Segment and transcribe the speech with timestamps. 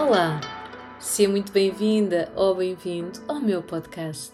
[0.00, 0.40] Olá,
[0.98, 4.32] seja muito bem-vinda ou bem-vindo ao meu podcast.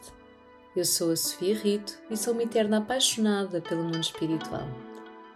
[0.77, 4.69] Eu sou a Sofia Rito e sou uma eterna apaixonada pelo mundo espiritual.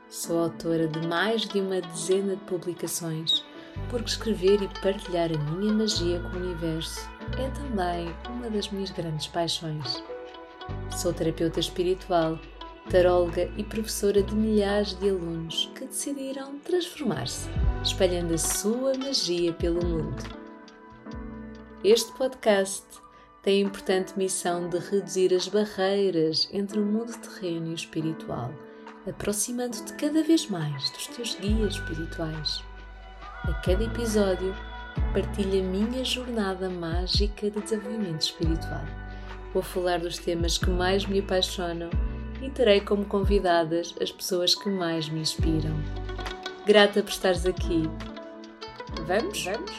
[0.09, 3.45] Sou autora de mais de uma dezena de publicações,
[3.91, 8.93] porque escrever e partilhar a minha magia com o universo é também uma das minhas
[8.93, 10.01] grandes paixões.
[10.97, 12.39] Sou terapeuta espiritual,
[12.89, 17.49] taróloga e professora de milhares de alunos que decidiram transformar-se,
[17.83, 20.23] espalhando a sua magia pelo mundo.
[21.83, 22.85] Este podcast
[23.43, 28.53] tem a importante missão de reduzir as barreiras entre o mundo terreno e o espiritual,
[29.09, 32.63] aproximando-te cada vez mais dos teus guias espirituais.
[33.45, 34.55] A cada episódio,
[35.15, 38.85] partilho a minha jornada mágica de desenvolvimento espiritual.
[39.55, 41.89] Vou falar dos temas que mais me apaixonam
[42.43, 45.75] e terei como convidadas as pessoas que mais me inspiram.
[46.71, 47.91] Grata por estares aqui.
[49.05, 49.43] Vamos?
[49.43, 49.73] Vamos?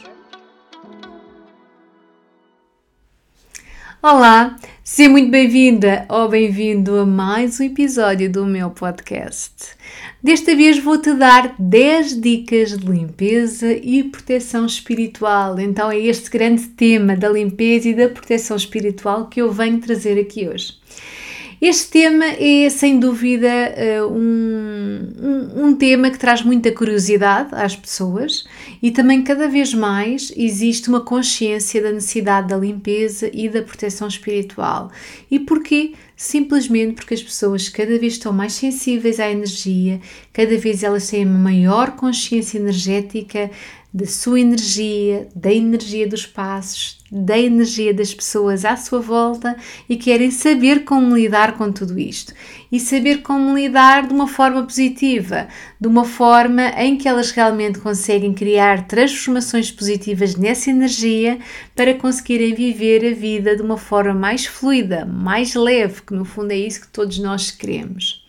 [4.04, 9.54] Olá, seja muito bem-vinda ou bem-vindo a mais um episódio do meu podcast.
[10.22, 15.58] Desta vez vou-te dar 10 dicas de limpeza e proteção espiritual.
[15.62, 20.20] Então é este grande tema da limpeza e da proteção espiritual que eu venho trazer
[20.20, 20.74] aqui hoje.
[21.62, 27.76] Este tema é sem dúvida eh, um, um, um, tema que traz muita curiosidade às
[27.76, 28.46] pessoas
[28.82, 34.08] e também cada vez mais existe uma consciência da necessidade da limpeza e da proteção
[34.08, 34.92] espiritual.
[35.30, 35.94] E porquê?
[36.16, 40.02] Simplesmente porque as pessoas cada vez estão mais sensíveis à energia,
[40.34, 43.52] cada vez elas têm uma maior consciência energética
[43.94, 49.58] da sua energia, da energia dos passos, da energia das pessoas à sua volta
[49.90, 52.34] e querem saber como lidar com tudo isto
[52.72, 57.80] e saber como lidar de uma forma positiva, de uma forma em que elas realmente
[57.80, 61.38] conseguem criar transformações positivas nessa energia
[61.76, 66.52] para conseguirem viver a vida de uma forma mais fluida, mais leve, que no fundo
[66.52, 68.21] é isso que todos nós queremos.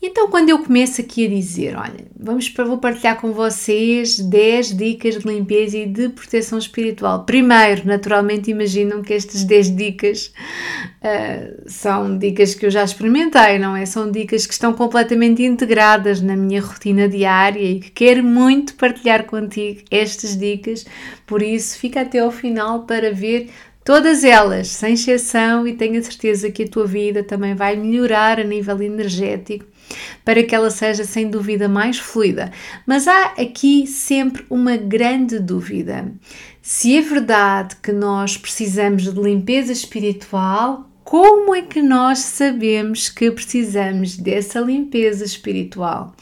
[0.00, 5.18] Então, quando eu começo aqui a dizer, olha, vamos vou partilhar com vocês 10 dicas
[5.18, 7.24] de limpeza e de proteção espiritual.
[7.24, 10.32] Primeiro, naturalmente, imaginam que estas 10 dicas
[11.02, 13.86] uh, são dicas que eu já experimentei, não é?
[13.86, 19.24] São dicas que estão completamente integradas na minha rotina diária e que quero muito partilhar
[19.24, 20.84] contigo estas dicas.
[21.26, 23.48] Por isso, fica até ao final para ver
[23.86, 28.40] Todas elas, sem exceção, e tenho a certeza que a tua vida também vai melhorar
[28.40, 29.64] a nível energético
[30.24, 32.50] para que ela seja sem dúvida mais fluida.
[32.86, 36.12] Mas há aqui sempre uma grande dúvida.
[36.62, 43.30] Se é verdade que nós precisamos de limpeza espiritual, como é que nós sabemos que
[43.30, 46.14] precisamos dessa limpeza espiritual?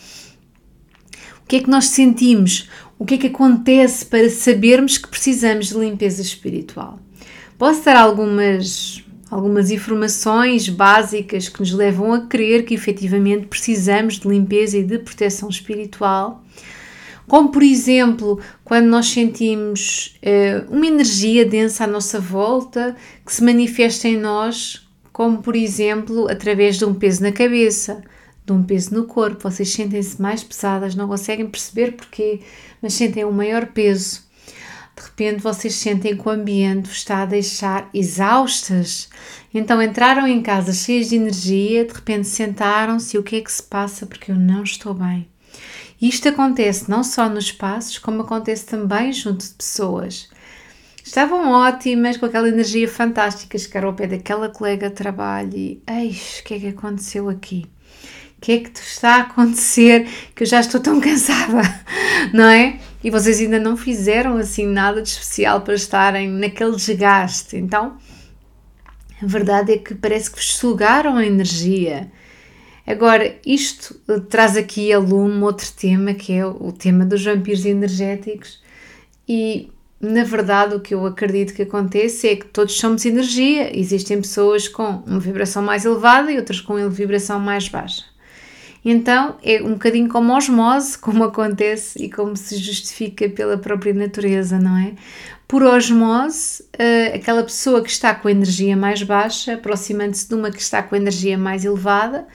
[1.43, 2.69] O que é que nós sentimos?
[2.99, 6.99] O que é que acontece para sabermos que precisamos de limpeza espiritual?
[7.59, 9.04] Posso dar algumas
[9.35, 14.97] algumas informações básicas que nos levam a crer que efetivamente precisamos de limpeza e de
[14.97, 16.45] proteção espiritual.
[17.27, 22.95] Como, por exemplo, quando nós sentimos uh, uma energia densa à nossa volta
[23.27, 28.05] que se manifesta em nós, como, por exemplo, através de um peso na cabeça,
[28.47, 29.51] de um peso no corpo.
[29.51, 32.39] Vocês sentem-se mais pesadas, não conseguem perceber porquê,
[32.81, 34.23] mas sentem um maior peso
[34.97, 39.09] de repente vocês sentem que o ambiente vos está a deixar exaustas.
[39.53, 43.53] Então entraram em casa cheias de energia, de repente sentaram-se e o que é que
[43.53, 44.07] se passa?
[44.07, 45.29] Porque eu não estou bem.
[46.01, 50.29] Isto acontece não só nos espaços, como acontece também junto de pessoas.
[51.05, 56.41] Estavam ótimas, com aquela energia fantástica, chegaram ao pé daquela colega de trabalho e, eis,
[56.41, 57.67] o que é que aconteceu aqui?
[58.39, 61.63] O que é que está a acontecer que eu já estou tão cansada,
[62.33, 62.81] não é?
[63.05, 67.55] E vocês ainda não fizeram assim nada de especial para estarem naquele desgaste.
[67.55, 67.99] Então,
[69.23, 72.11] a verdade é que parece que vos sugaram a energia.
[72.87, 73.95] Agora, isto
[74.31, 78.63] traz aqui a lume outro tema que é o tema dos vampiros energéticos,
[79.29, 79.71] e
[80.01, 83.79] na verdade o que eu acredito que acontece é que todos somos energia.
[83.79, 88.14] Existem pessoas com uma vibração mais elevada e outras com uma vibração mais baixa.
[88.85, 94.59] Então é um bocadinho como osmose, como acontece e como se justifica pela própria natureza,
[94.59, 94.95] não é?
[95.49, 100.51] Por osmose, uh, aquela pessoa que está com a energia mais baixa, aproximando-se de uma
[100.51, 102.27] que está com a energia mais elevada,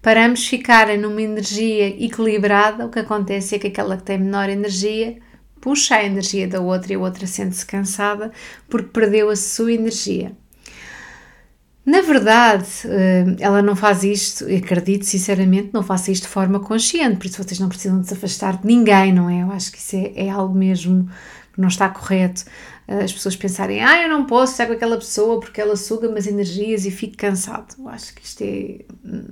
[0.00, 4.48] para ambos ficarem numa energia equilibrada, o que acontece é que aquela que tem menor
[4.48, 5.18] energia
[5.60, 8.32] puxa a energia da outra e a outra sente-se cansada
[8.68, 10.32] porque perdeu a sua energia.
[11.84, 17.16] Na verdade, eh, ela não faz isto, acredito sinceramente, não faça isto de forma consciente,
[17.16, 19.42] por isso vocês não precisam de se afastar de ninguém, não é?
[19.42, 21.08] Eu acho que isso é, é algo mesmo
[21.56, 22.44] não está correto
[22.86, 26.26] as pessoas pensarem, ah, eu não posso estar com aquela pessoa porque ela suga umas
[26.26, 27.74] energias e fico cansado.
[27.78, 28.80] Eu acho que isto é.
[29.04, 29.28] Hum,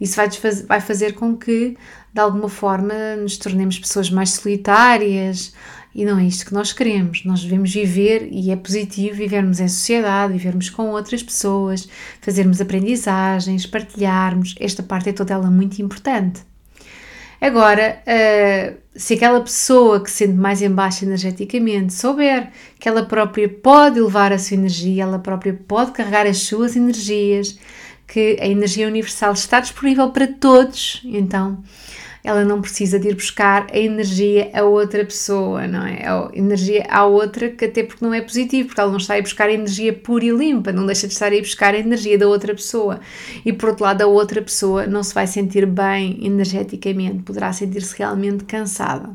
[0.00, 0.28] isso vai,
[0.66, 1.76] vai fazer com que,
[2.12, 5.52] de alguma forma, nos tornemos pessoas mais solitárias
[5.96, 7.24] e não é isto que nós queremos.
[7.24, 11.88] Nós devemos viver e é positivo vivermos em sociedade, vivermos com outras pessoas,
[12.20, 14.54] fazermos aprendizagens, partilharmos.
[14.60, 16.42] Esta parte é toda ela muito importante.
[17.40, 23.06] Agora, uh, se aquela pessoa que se sente mais em baixo energeticamente souber que ela
[23.06, 27.58] própria pode elevar a sua energia, ela própria pode carregar as suas energias,
[28.06, 31.62] que a energia universal está disponível para todos, então
[32.26, 36.04] ela não precisa de ir buscar a energia a outra pessoa, não é?
[36.04, 39.18] A energia à outra, que até porque não é positivo, porque ela não está a
[39.18, 41.78] ir buscar a energia pura e limpa, não deixa de estar a ir buscar a
[41.78, 42.98] energia da outra pessoa.
[43.44, 47.96] E por outro lado, a outra pessoa não se vai sentir bem energeticamente, poderá sentir-se
[47.96, 49.10] realmente cansada.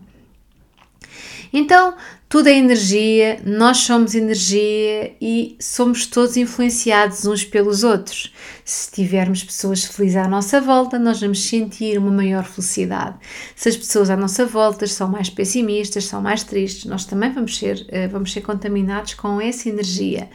[1.52, 1.94] Então,
[2.32, 8.32] tudo é energia, nós somos energia e somos todos influenciados uns pelos outros.
[8.64, 13.18] Se tivermos pessoas felizes à nossa volta, nós vamos sentir uma maior felicidade.
[13.54, 17.58] Se as pessoas à nossa volta são mais pessimistas, são mais tristes, nós também vamos
[17.58, 20.30] ser, eh, vamos ser contaminados com essa energia.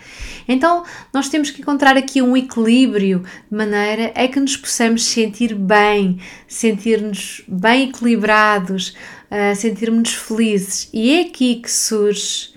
[0.47, 0.85] Então,
[1.15, 6.21] nós temos que encontrar aqui um equilíbrio de maneira a que nos possamos sentir bem,
[6.47, 8.95] sentir-nos bem equilibrados,
[9.31, 10.88] uh, sentirmos-nos felizes.
[10.93, 12.55] E é aqui que surge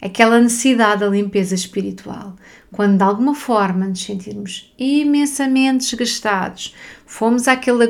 [0.00, 2.36] aquela necessidade da limpeza espiritual.
[2.72, 6.74] Quando de alguma forma nos sentirmos imensamente desgastados,
[7.06, 7.84] fomos àquele,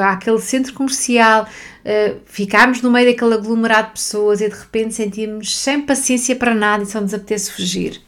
[0.00, 5.56] àquele centro comercial, uh, ficámos no meio daquele aglomerado de pessoas e de repente sentimos
[5.56, 8.00] sem paciência para nada e só nos apetece fugir.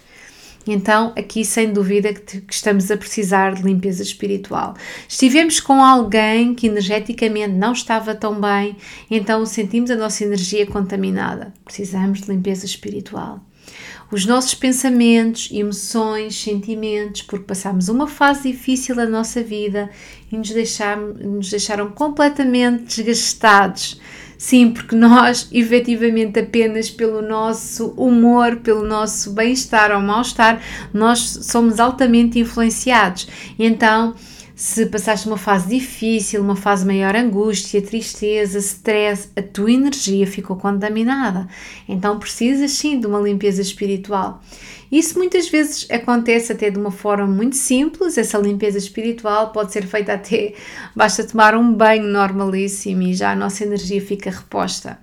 [0.67, 4.75] Então, aqui sem dúvida que, estamos a precisar de limpeza espiritual.
[5.09, 8.77] Estivemos com alguém que energeticamente não estava tão bem,
[9.11, 11.53] então sentimos a nossa energia contaminada.
[11.65, 13.41] Precisamos de limpeza espiritual.
[14.11, 19.91] Os nossos pensamentos, emoções, sentimentos, porque passamos uma fase difícil da nossa vida
[20.31, 24.01] e nos deixaram, nos deixaram completamente desgastados
[24.37, 30.61] Sim, porque nós, efetivamente, apenas pelo nosso humor, pelo nosso bem-estar ou mal-estar,
[30.93, 33.29] nós somos altamente influenciados.
[33.59, 34.15] Então,
[34.55, 40.57] se passaste uma fase difícil, uma fase maior angústia, tristeza, stress, a tua energia ficou
[40.57, 41.49] contaminada.
[41.89, 44.41] Então precisas sim de uma limpeza espiritual.
[44.95, 48.17] Isso muitas vezes acontece até de uma forma muito simples.
[48.17, 50.55] Essa limpeza espiritual pode ser feita até
[50.95, 54.97] basta tomar um banho normalíssimo e já a nossa energia fica reposta.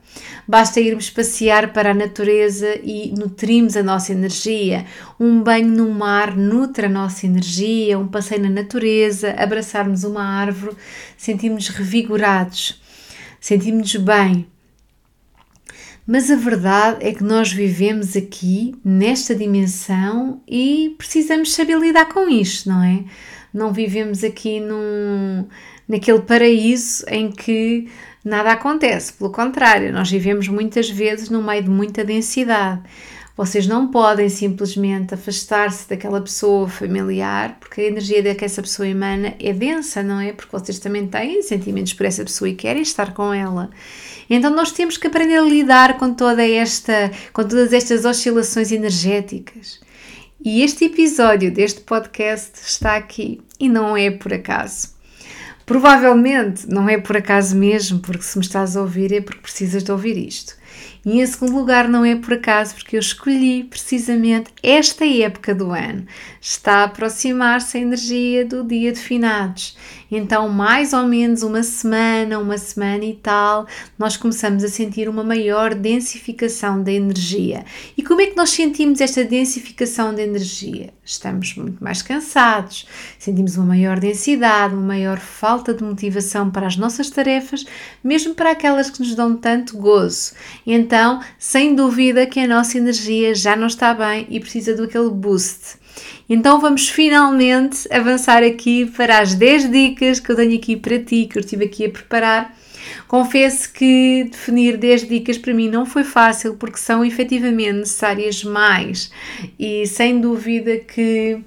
[0.48, 4.86] Basta irmos passear para a natureza e nutrimos a nossa energia.
[5.20, 10.74] Um banho no mar nutre a nossa energia, um passeio na natureza, abraçarmos uma árvore,
[11.18, 12.82] sentimos revigorados,
[13.42, 14.48] sentimos bem.
[16.12, 22.28] Mas a verdade é que nós vivemos aqui nesta dimensão e precisamos saber lidar com
[22.28, 23.06] isto, não é?
[23.54, 25.48] Não vivemos aqui num,
[25.88, 27.88] naquele paraíso em que
[28.26, 32.82] nada acontece, pelo contrário, nós vivemos muitas vezes no meio de muita densidade.
[33.36, 39.36] Vocês não podem simplesmente afastar-se daquela pessoa familiar, porque a energia que essa pessoa emana
[39.40, 40.34] é densa, não é?
[40.34, 43.70] Porque vocês também têm sentimentos por essa pessoa e querem estar com ela.
[44.30, 49.80] Então nós temos que aprender a lidar com toda esta, com todas estas oscilações energéticas.
[50.44, 54.90] E este episódio deste podcast está aqui e não é por acaso.
[55.66, 59.84] Provavelmente não é por acaso mesmo, porque se me estás a ouvir é porque precisas
[59.84, 60.60] de ouvir isto.
[61.04, 65.72] E em segundo lugar, não é por acaso, porque eu escolhi precisamente esta época do
[65.72, 66.06] ano.
[66.40, 69.76] Está a aproximar-se a energia do dia de finados.
[70.12, 73.66] Então, mais ou menos uma semana, uma semana e tal,
[73.98, 77.64] nós começamos a sentir uma maior densificação da energia.
[77.98, 80.94] E como é que nós sentimos esta densificação da energia?
[81.04, 82.86] Estamos muito mais cansados,
[83.18, 87.66] sentimos uma maior densidade, uma maior falta de motivação para as nossas tarefas,
[88.04, 90.34] mesmo para aquelas que nos dão tanto gozo.
[90.66, 95.10] Então, sem dúvida que a nossa energia já não está bem e precisa do aquele
[95.10, 95.82] boost.
[96.30, 101.28] Então vamos finalmente avançar aqui para as 10 dicas que eu tenho aqui para ti,
[101.30, 102.58] que eu estive aqui a preparar.
[103.08, 109.12] Confesso que definir 10 dicas para mim não foi fácil porque são efetivamente necessárias mais
[109.60, 111.40] e sem dúvida que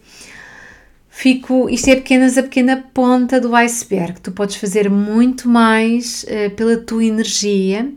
[1.08, 1.68] fico.
[1.70, 4.20] Isto é apenas a pequena ponta do iceberg.
[4.20, 7.90] Tu podes fazer muito mais uh, pela tua energia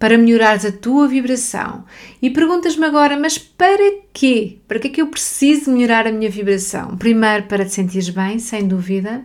[0.00, 1.84] para melhorares a tua vibração.
[2.22, 4.56] E perguntas-me agora, mas para quê?
[4.66, 6.96] Para que é que eu preciso melhorar a minha vibração?
[6.96, 9.22] Primeiro, para te sentires bem, sem dúvida.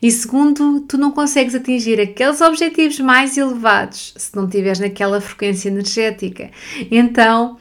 [0.00, 5.68] E segundo, tu não consegues atingir aqueles objetivos mais elevados se não estiveres naquela frequência
[5.68, 6.50] energética.
[6.92, 7.56] Então,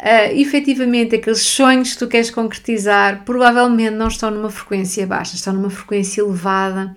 [0.00, 5.52] uh, efetivamente aqueles sonhos que tu queres concretizar provavelmente não estão numa frequência baixa, estão
[5.52, 6.96] numa frequência elevada.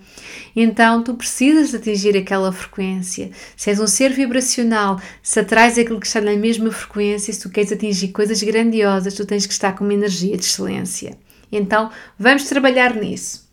[0.54, 3.30] Então tu precisas de atingir aquela frequência.
[3.56, 7.50] Se és um ser vibracional, se atrás aquilo que está na mesma frequência, se tu
[7.50, 11.16] queres atingir coisas grandiosas, tu tens que estar com uma energia de excelência.
[11.50, 13.48] Então vamos trabalhar nisso.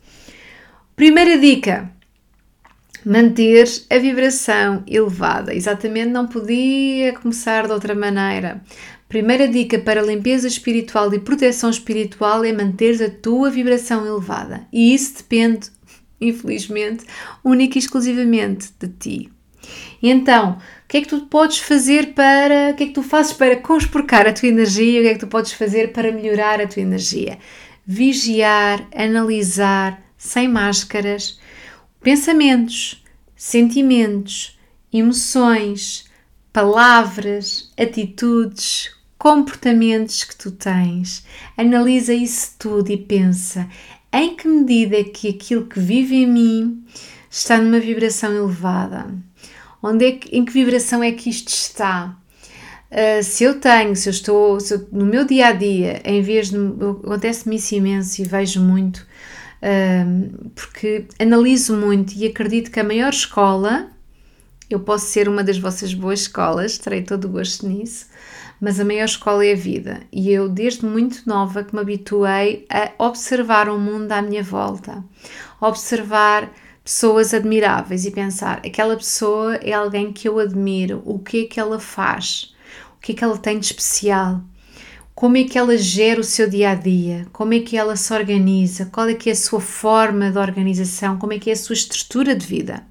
[0.94, 1.90] Primeira dica
[3.04, 5.54] manter a vibração elevada.
[5.54, 8.60] Exatamente, não podia começar de outra maneira.
[9.08, 14.66] Primeira dica para limpeza espiritual e proteção espiritual é manter a tua vibração elevada.
[14.70, 15.70] E isso depende,
[16.20, 17.06] infelizmente,
[17.42, 19.32] única e exclusivamente de ti.
[20.02, 22.70] Então, o que é que tu podes fazer para.
[22.72, 25.00] O que é que tu fazes para conspurcar a tua energia?
[25.00, 27.38] O que é que tu podes fazer para melhorar a tua energia?
[27.86, 31.40] Vigiar, analisar, sem máscaras,
[32.02, 33.02] pensamentos,
[33.34, 34.58] sentimentos,
[34.92, 36.04] emoções,
[36.52, 41.24] palavras, atitudes, comportamentos que tu tens.
[41.56, 43.68] Analisa isso tudo e pensa
[44.12, 46.84] em que medida é que aquilo que vive em mim
[47.30, 49.06] está numa vibração elevada.
[49.82, 52.16] Onde é que, em que vibração é que isto está?
[52.90, 56.22] Uh, se eu tenho, se eu estou se eu, no meu dia a dia, em
[56.22, 56.56] vez de.
[57.04, 59.06] acontece-me isso imenso e vejo muito,
[59.62, 63.88] uh, porque analiso muito e acredito que a maior escola,
[64.70, 68.06] eu posso ser uma das vossas boas escolas, terei todo o gosto nisso,
[68.60, 70.00] mas a maior escola é a vida.
[70.12, 75.04] E eu, desde muito nova, que me habituei a observar o mundo à minha volta,
[75.60, 76.50] observar
[76.82, 81.60] pessoas admiráveis e pensar: aquela pessoa é alguém que eu admiro, o que é que
[81.60, 82.54] ela faz,
[82.96, 84.40] o que é que ela tem de especial.
[85.14, 87.26] Como é que ela gera o seu dia a dia?
[87.32, 88.86] Como é que ela se organiza?
[88.86, 91.18] Qual é que é a sua forma de organização?
[91.18, 92.86] Como é que é a sua estrutura de vida?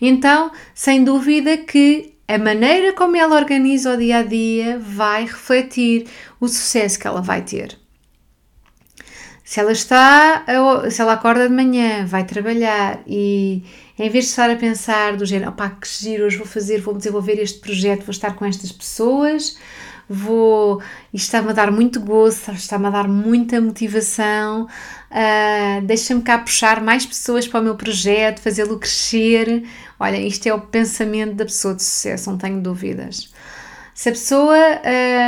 [0.00, 6.06] Então, sem dúvida que a maneira como ela organiza o dia a dia vai refletir
[6.38, 7.78] o sucesso que ela vai ter.
[9.42, 10.44] Se ela está,
[10.90, 13.64] se ela acorda de manhã, vai trabalhar e
[13.98, 16.94] em vez de estar a pensar do género, opá, que giro, hoje vou fazer, vou
[16.94, 19.56] desenvolver este projeto, vou estar com estas pessoas,
[20.08, 20.80] vou.
[21.12, 26.80] Isto está-me a dar muito gosto, está-me a dar muita motivação, uh, deixa-me cá puxar
[26.80, 29.64] mais pessoas para o meu projeto, fazê-lo crescer.
[30.00, 33.32] Olha, isto é o pensamento da pessoa de sucesso, não tenho dúvidas.
[33.94, 34.56] Se a pessoa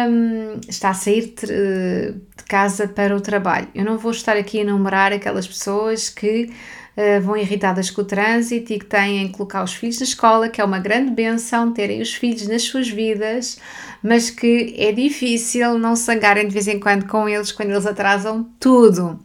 [0.09, 4.61] um, está a sair de casa para o trabalho, eu não vou estar aqui a
[4.61, 6.53] enumerar aquelas pessoas que
[6.97, 10.49] uh, vão irritadas com o trânsito e que têm que colocar os filhos na escola,
[10.49, 13.59] que é uma grande benção terem os filhos nas suas vidas,
[14.03, 18.49] mas que é difícil não sangarem de vez em quando com eles quando eles atrasam
[18.59, 19.19] tudo,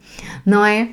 [0.44, 0.90] não é?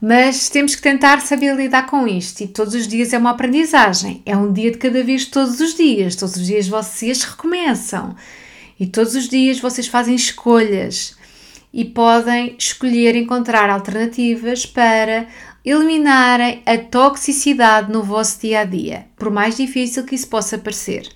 [0.00, 4.22] Mas temos que tentar saber lidar com isto e todos os dias é uma aprendizagem.
[4.24, 6.14] É um dia de cada vez, todos os dias.
[6.14, 8.14] Todos os dias vocês recomeçam
[8.78, 11.16] e todos os dias vocês fazem escolhas
[11.72, 15.26] e podem escolher encontrar alternativas para
[15.64, 21.08] eliminarem a toxicidade no vosso dia a dia, por mais difícil que isso possa parecer.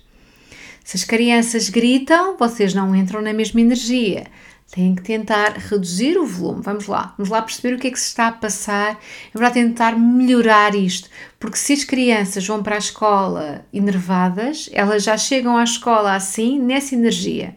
[0.83, 4.25] Se as crianças gritam, vocês não entram na mesma energia
[4.73, 6.63] têm que tentar reduzir o volume.
[6.63, 9.51] Vamos lá, vamos lá perceber o que é que se está a passar e para
[9.51, 11.09] tentar melhorar isto.
[11.39, 16.59] Porque se as crianças vão para a escola enervadas, elas já chegam à escola assim,
[16.59, 17.55] nessa energia.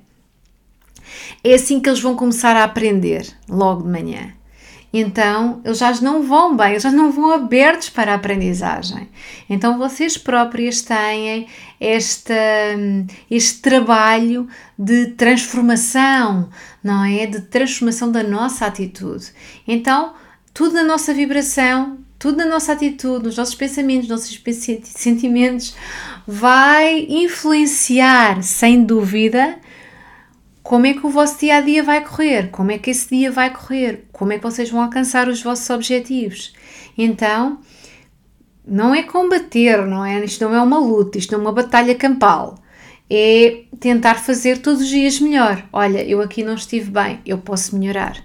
[1.42, 4.34] É assim que eles vão começar a aprender logo de manhã.
[4.92, 9.08] Então, eles já não vão bem, eles já não vão abertos para a aprendizagem.
[9.50, 16.48] Então, vocês próprias têm este trabalho de transformação,
[16.82, 17.26] não é?
[17.26, 19.26] De transformação da nossa atitude.
[19.68, 20.14] Então,
[20.54, 24.40] tudo na nossa vibração, tudo na nossa atitude, nos nossos pensamentos, nos nossos
[24.84, 25.76] sentimentos,
[26.26, 29.58] vai influenciar, sem dúvida,
[30.62, 33.30] como é que o vosso dia a dia vai correr, como é que esse dia
[33.30, 36.54] vai correr, como é que vocês vão alcançar os vossos objetivos.
[36.96, 37.58] Então,
[38.66, 40.24] não é combater, não é?
[40.24, 42.54] Isto não é uma luta, isto não é uma batalha campal.
[43.10, 45.62] É tentar fazer todos os dias melhor.
[45.70, 48.16] Olha, eu aqui não estive bem, eu posso melhorar.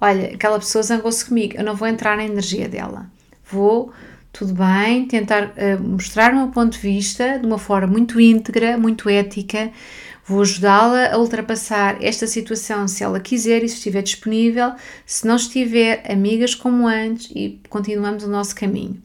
[0.00, 3.10] Olha, aquela pessoa zangou-se comigo, eu não vou entrar na energia dela.
[3.50, 3.92] Vou,
[4.32, 8.78] tudo bem, tentar uh, mostrar o meu ponto de vista de uma forma muito íntegra,
[8.78, 9.72] muito ética,
[10.26, 14.72] Vou ajudá-la a ultrapassar esta situação se ela quiser e se estiver disponível.
[15.04, 19.02] Se não estiver, amigas como antes e continuamos o nosso caminho.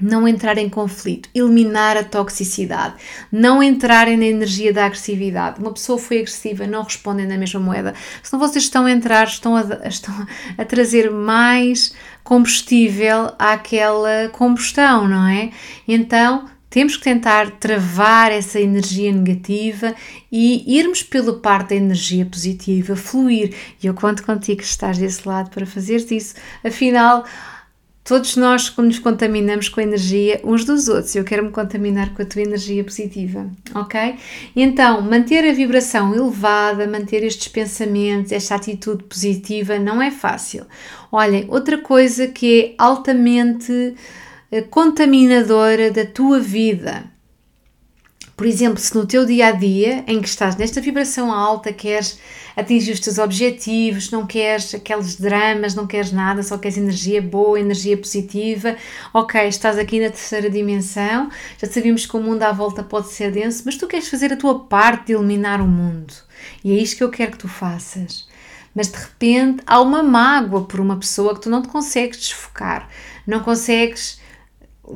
[0.00, 2.96] não entrar em conflito, eliminar a toxicidade,
[3.30, 5.60] não entrarem na energia da agressividade.
[5.60, 7.94] Uma pessoa foi agressiva, não respondem na mesma moeda.
[8.20, 10.26] Senão vocês estão a entrar, estão a, estão
[10.58, 15.50] a trazer mais combustível àquela combustão, não é?
[15.86, 19.94] Então temos que tentar travar essa energia negativa
[20.32, 23.54] e irmos pela parte da energia positiva, fluir.
[23.82, 26.34] E eu conto contigo que estás desse lado para fazeres isso.
[26.64, 27.26] Afinal,
[28.04, 32.20] Todos nós, nos contaminamos com a energia uns dos outros, eu quero me contaminar com
[32.20, 34.16] a tua energia positiva, ok?
[34.56, 40.66] Então, manter a vibração elevada, manter estes pensamentos, esta atitude positiva não é fácil.
[41.12, 43.94] Olhem, outra coisa que é altamente
[44.60, 47.10] contaminadora da tua vida
[48.42, 52.18] por exemplo, se no teu dia a dia, em que estás nesta vibração alta, queres
[52.56, 57.60] atingir os teus objetivos, não queres aqueles dramas, não queres nada, só queres energia boa,
[57.60, 58.76] energia positiva,
[59.14, 63.30] ok, estás aqui na terceira dimensão, já sabemos que o mundo à volta pode ser
[63.30, 66.12] denso, mas tu queres fazer a tua parte de eliminar o mundo.
[66.64, 68.26] E é isto que eu quero que tu faças.
[68.74, 72.88] Mas de repente há uma mágoa por uma pessoa que tu não te consegues desfocar,
[73.24, 74.20] não consegues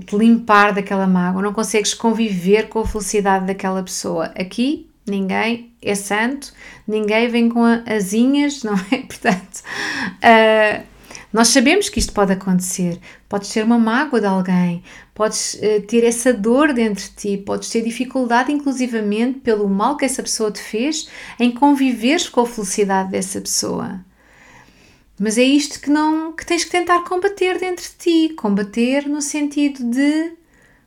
[0.04, 4.26] te limpar daquela mágoa, não consegues conviver com a felicidade daquela pessoa.
[4.36, 6.52] Aqui ninguém é santo,
[6.86, 8.98] ninguém vem com asinhas, não é?
[8.98, 9.62] Portanto,
[10.22, 10.84] uh,
[11.32, 12.98] nós sabemos que isto pode acontecer.
[13.28, 14.82] Podes ter uma mágoa de alguém,
[15.14, 20.04] podes uh, ter essa dor dentro de ti, podes ter dificuldade, inclusivamente, pelo mal que
[20.04, 24.00] essa pessoa te fez, em conviveres com a felicidade dessa pessoa.
[25.18, 29.22] Mas é isto que não que tens que tentar combater dentro de ti, combater no
[29.22, 30.32] sentido de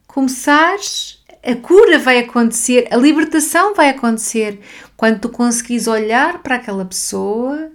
[0.05, 4.59] começares, a cura vai acontecer, a libertação vai acontecer
[4.95, 7.71] quando tu conseguires olhar para aquela pessoa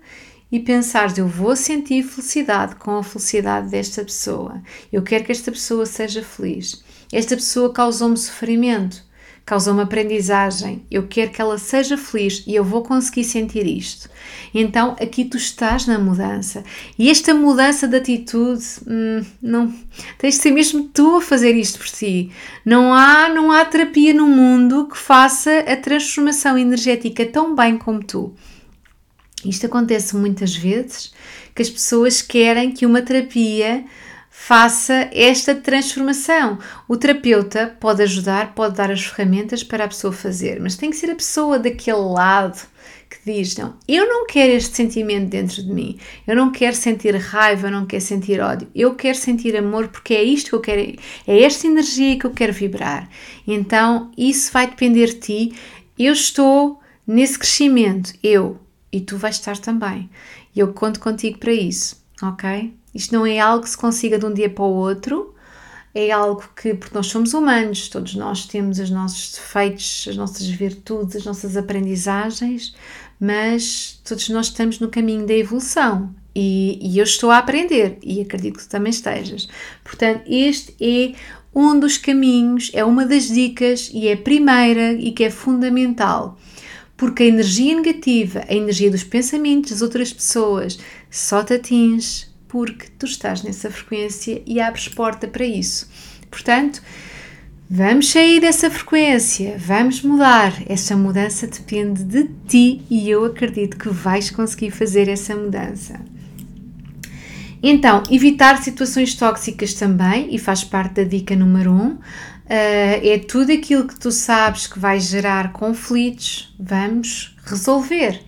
[0.52, 4.62] e pensares eu vou sentir felicidade com a felicidade desta pessoa.
[4.92, 6.84] Eu quero que esta pessoa seja feliz.
[7.12, 9.02] Esta pessoa causou-me sofrimento
[9.44, 14.08] causa uma aprendizagem, eu quero que ela seja feliz e eu vou conseguir sentir isto.
[14.54, 16.64] Então aqui tu estás na mudança
[16.98, 19.74] e esta mudança de atitude, hum, não
[20.16, 22.30] tens de ser mesmo tu a fazer isto por si.
[22.64, 28.02] Não há, não há terapia no mundo que faça a transformação energética tão bem como
[28.02, 28.34] tu.
[29.44, 31.12] Isto acontece muitas vezes
[31.54, 33.84] que as pessoas querem que uma terapia
[34.46, 36.58] faça esta transformação.
[36.86, 40.98] O terapeuta pode ajudar, pode dar as ferramentas para a pessoa fazer, mas tem que
[40.98, 42.60] ser a pessoa daquele lado
[43.08, 47.16] que diz: Não, eu não quero este sentimento dentro de mim, eu não quero sentir
[47.16, 50.60] raiva, eu não quero sentir ódio, eu quero sentir amor porque é isto que eu
[50.60, 50.94] quero,
[51.26, 53.08] é esta energia que eu quero vibrar.
[53.46, 55.54] Então isso vai depender de ti.
[55.98, 58.60] Eu estou nesse crescimento, eu,
[58.92, 60.10] e tu vais estar também.
[60.54, 62.74] Eu conto contigo para isso, ok?
[62.94, 65.34] Isto não é algo que se consiga de um dia para o outro,
[65.94, 70.46] é algo que, porque nós somos humanos, todos nós temos os nossos defeitos, as nossas
[70.46, 72.74] virtudes, as nossas aprendizagens,
[73.20, 78.20] mas todos nós estamos no caminho da evolução e, e eu estou a aprender e
[78.20, 79.48] acredito que tu também estejas.
[79.84, 81.14] Portanto, este é
[81.54, 86.36] um dos caminhos, é uma das dicas e é a primeira e que é fundamental.
[86.96, 90.78] Porque a energia negativa, a energia dos pensamentos das outras pessoas,
[91.10, 95.90] só te atinge porque tu estás nessa frequência e abres porta para isso.
[96.30, 96.80] Portanto,
[97.68, 100.52] vamos sair dessa frequência, vamos mudar.
[100.68, 106.00] Essa mudança depende de ti e eu acredito que vais conseguir fazer essa mudança.
[107.60, 111.74] Então, evitar situações tóxicas também, e faz parte da dica número 1.
[111.74, 111.98] Um, uh,
[112.46, 118.22] é tudo aquilo que tu sabes que vai gerar conflitos, vamos resolver.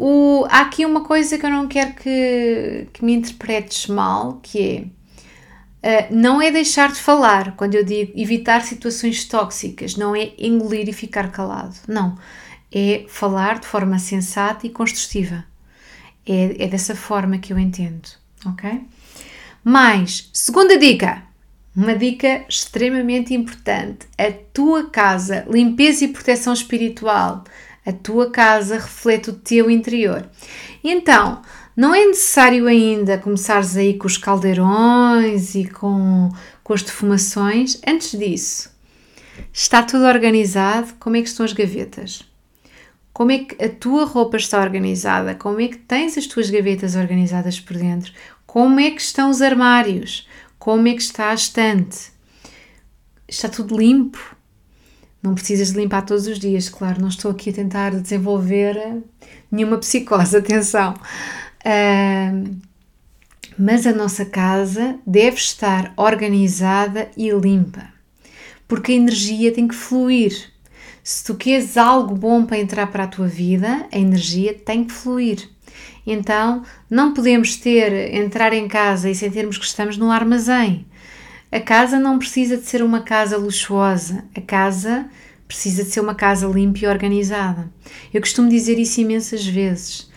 [0.00, 4.88] O, há aqui uma coisa que eu não quero que, que me interpretes mal, que
[5.82, 10.30] é uh, não é deixar de falar, quando eu digo evitar situações tóxicas, não é
[10.38, 12.16] engolir e ficar calado, não.
[12.72, 15.44] É falar de forma sensata e construtiva.
[16.24, 18.08] É, é dessa forma que eu entendo,
[18.46, 18.80] ok?
[19.64, 21.24] Mais, segunda dica,
[21.74, 27.42] uma dica extremamente importante: a tua casa, limpeza e proteção espiritual
[27.88, 30.28] a tua casa reflete o teu interior.
[30.84, 31.40] Então,
[31.74, 36.28] não é necessário ainda começares aí com os caldeirões e com,
[36.62, 37.80] com as defumações.
[37.86, 38.70] Antes disso,
[39.50, 40.92] está tudo organizado?
[41.00, 42.28] Como é que estão as gavetas?
[43.10, 45.34] Como é que a tua roupa está organizada?
[45.34, 48.12] Como é que tens as tuas gavetas organizadas por dentro?
[48.46, 50.28] Como é que estão os armários?
[50.58, 52.12] Como é que está a estante?
[53.26, 54.36] Está tudo limpo?
[55.22, 59.02] Não precisas de limpar todos os dias, claro, não estou aqui a tentar desenvolver
[59.50, 60.94] nenhuma psicose, atenção.
[61.64, 62.56] Uh,
[63.58, 67.88] Mas a nossa casa deve estar organizada e limpa,
[68.68, 70.52] porque a energia tem que fluir.
[71.02, 74.92] Se tu queres algo bom para entrar para a tua vida, a energia tem que
[74.92, 75.48] fluir.
[76.06, 80.86] Então, não podemos ter entrar em casa e sentirmos que estamos no armazém.
[81.50, 84.24] A casa não precisa de ser uma casa luxuosa.
[84.34, 85.08] A casa
[85.46, 87.72] precisa de ser uma casa limpa e organizada.
[88.12, 90.10] Eu costumo dizer isso imensas vezes.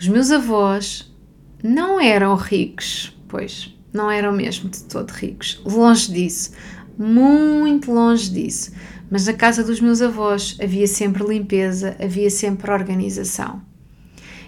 [0.00, 1.14] Os meus avós
[1.62, 6.52] não eram ricos, pois não eram mesmo de todo ricos, longe disso,
[6.96, 8.72] muito longe disso.
[9.10, 13.60] Mas na casa dos meus avós havia sempre limpeza, havia sempre organização.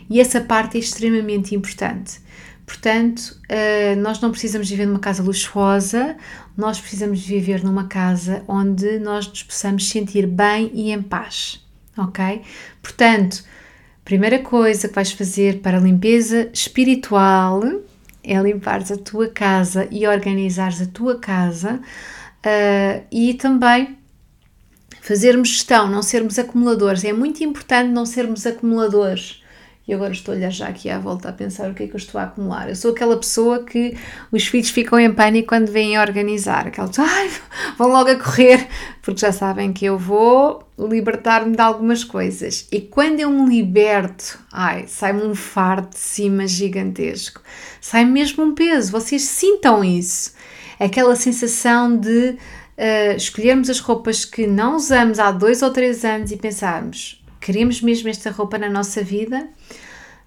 [0.09, 2.21] E essa parte é extremamente importante.
[2.71, 6.17] Portanto, eh, nós não precisamos viver numa casa luxuosa,
[6.57, 11.67] nós precisamos viver numa casa onde nós nos possamos sentir bem e em paz,
[11.99, 12.43] ok?
[12.81, 13.43] Portanto,
[14.05, 17.61] primeira coisa que vais fazer para a limpeza espiritual
[18.23, 23.99] é limpares a tua casa e organizares a tua casa uh, e também
[25.01, 27.03] fazermos gestão, não sermos acumuladores.
[27.03, 29.40] É muito importante não sermos acumuladores
[29.91, 31.95] e agora estou a olhar já aqui à volta a pensar o que é que
[31.95, 32.69] eu estou a acumular.
[32.69, 33.97] Eu sou aquela pessoa que
[34.31, 36.69] os filhos ficam em pânico quando vêm organizar.
[36.69, 37.29] Aquela pessoa, ai,
[37.77, 38.69] vão logo a correr,
[39.03, 42.69] porque já sabem que eu vou libertar-me de algumas coisas.
[42.71, 47.43] E quando eu me liberto, ai, sai-me um fardo de cima gigantesco.
[47.81, 48.93] Sai mesmo um peso.
[48.93, 50.35] Vocês sintam isso.
[50.79, 52.37] Aquela sensação de
[52.79, 57.81] uh, escolhermos as roupas que não usamos há dois ou três anos e pensarmos queremos
[57.81, 59.49] mesmo esta roupa na nossa vida.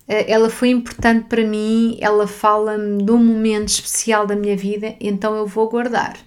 [0.08, 4.96] Eh, ela foi importante para mim, ela fala-me de um momento especial da minha vida,
[5.00, 6.18] então eu vou guardar.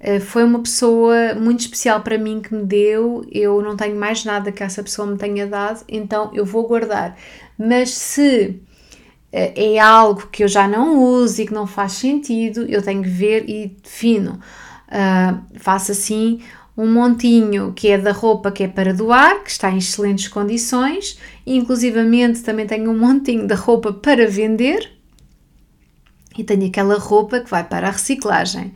[0.00, 4.24] Eh, foi uma pessoa muito especial para mim que me deu, eu não tenho mais
[4.24, 7.16] nada que essa pessoa me tenha dado, então eu vou guardar.
[7.58, 8.60] Mas se
[9.32, 13.02] eh, é algo que eu já não uso e que não faz sentido, eu tenho
[13.02, 14.40] que ver e defino.
[14.88, 16.40] Uh, faço assim
[16.76, 21.18] um montinho que é da roupa que é para doar, que está em excelentes condições,
[21.46, 24.92] inclusivamente também tenho um montinho da roupa para vender
[26.36, 28.74] e tenho aquela roupa que vai para a reciclagem.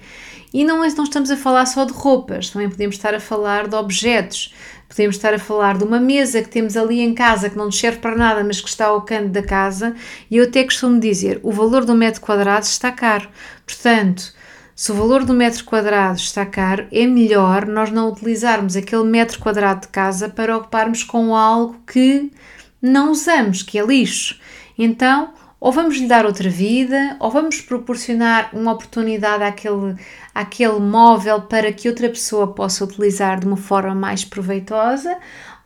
[0.52, 3.76] E não, não estamos a falar só de roupas, também podemos estar a falar de
[3.76, 4.52] objetos,
[4.88, 7.78] podemos estar a falar de uma mesa que temos ali em casa que não nos
[7.78, 9.94] serve para nada, mas que está ao canto da casa,
[10.28, 13.28] e eu até costumo dizer: o valor do metro quadrado está caro.
[13.64, 14.34] Portanto,
[14.80, 19.38] se o valor do metro quadrado está caro, é melhor nós não utilizarmos aquele metro
[19.38, 22.32] quadrado de casa para ocuparmos com algo que
[22.80, 24.40] não usamos, que é lixo.
[24.78, 29.96] Então, ou vamos lhe dar outra vida, ou vamos proporcionar uma oportunidade àquele,
[30.34, 35.14] àquele móvel para que outra pessoa possa utilizar de uma forma mais proveitosa,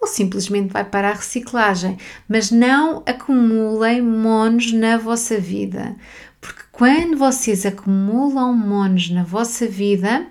[0.01, 1.99] ou simplesmente vai para a reciclagem.
[2.29, 5.95] Mas não acumulem monos na vossa vida,
[6.45, 10.27] porque quando vocês acumulam monos na vossa vida,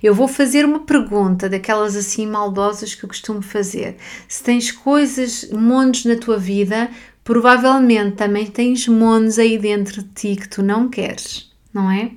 [0.00, 3.96] eu vou fazer uma pergunta daquelas assim maldosas que eu costumo fazer.
[4.28, 6.88] Se tens coisas, monos na tua vida,
[7.24, 12.12] provavelmente também tens monos aí dentro de ti que tu não queres, não é?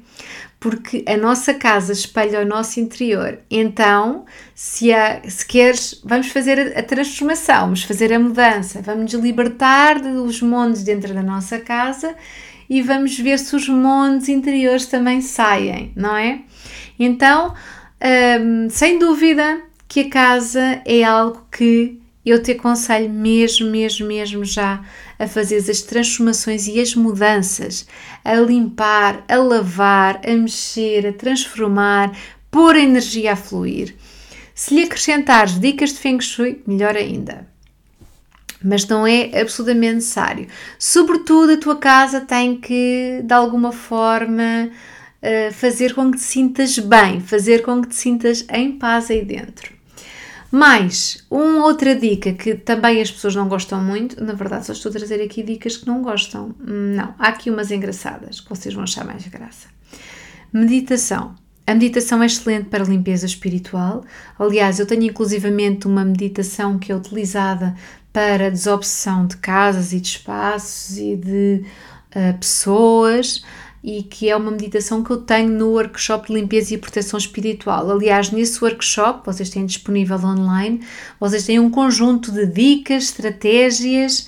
[0.60, 3.40] Porque a nossa casa espelha o nosso interior.
[3.50, 9.24] Então, se, há, se queres, vamos fazer a, transformação, vamos fazer a mudança, vamos nos
[9.24, 12.16] libertar dos monos dentro da nossa casa
[12.70, 16.42] e vamos ver se os montes interiores também saem, não é?
[17.00, 17.56] Então,
[18.42, 24.46] hum, sem dúvida que a casa é algo que eu te aconselho mesmo, mesmo, mesmo
[24.46, 24.86] já
[25.18, 27.88] a fazer as transformações e as mudanças,
[28.24, 32.16] a limpar, a lavar, a mexer, a transformar,
[32.52, 33.96] pôr a energia a fluir.
[34.54, 37.48] Se lhe acrescentares dicas de Feng Shui, melhor ainda
[38.64, 40.48] mas não é absolutamente necessário.
[40.78, 44.70] Sobretudo, a tua casa tem que, de alguma forma,
[45.22, 49.24] eh, fazer com que te sintas bem, fazer com que te sintas em paz aí
[49.24, 49.80] dentro.
[50.52, 54.90] Mais, uma outra dica que também as pessoas não gostam muito, na verdade só estou
[54.90, 56.56] a trazer aqui dicas que não gostam.
[56.60, 59.68] Não, há aqui umas engraçadas que vocês vão achar mais graça.
[60.52, 61.36] Meditação.
[61.68, 64.04] A meditação é excelente para limpeza espiritual.
[64.40, 67.76] Aliás, eu tenho inclusivamente uma meditação que é utilizada
[68.12, 71.64] para desobsessão de casas e de espaços e de
[72.16, 73.44] uh, pessoas
[73.84, 77.90] e que é uma meditação que eu tenho no workshop de limpeza e proteção espiritual.
[77.90, 80.82] Aliás, nesse workshop, vocês têm disponível online,
[81.20, 84.28] vocês têm um conjunto de dicas, estratégias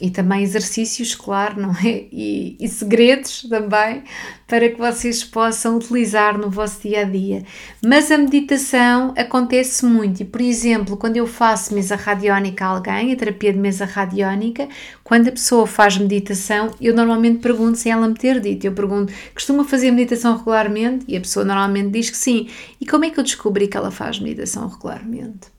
[0.00, 2.04] e também exercícios, claro, não é?
[2.12, 4.02] E, e, segredos também
[4.46, 7.44] para que vocês possam utilizar no vosso dia a dia.
[7.82, 13.12] Mas a meditação acontece muito, e por exemplo, quando eu faço mesa radiónica a alguém,
[13.12, 14.68] a terapia de mesa radiónica,
[15.02, 18.66] quando a pessoa faz meditação, eu normalmente pergunto sem ela me ter dito.
[18.66, 21.04] Eu pergunto, costuma fazer meditação regularmente?
[21.08, 22.48] E a pessoa normalmente diz que sim.
[22.80, 25.53] E como é que eu descobri que ela faz meditação regularmente?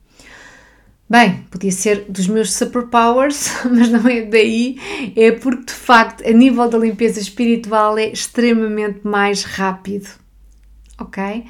[1.07, 4.77] Bem, podia ser dos meus superpowers, mas não é daí,
[5.15, 10.09] é porque de facto a nível da limpeza espiritual é extremamente mais rápido,
[10.99, 11.45] ok?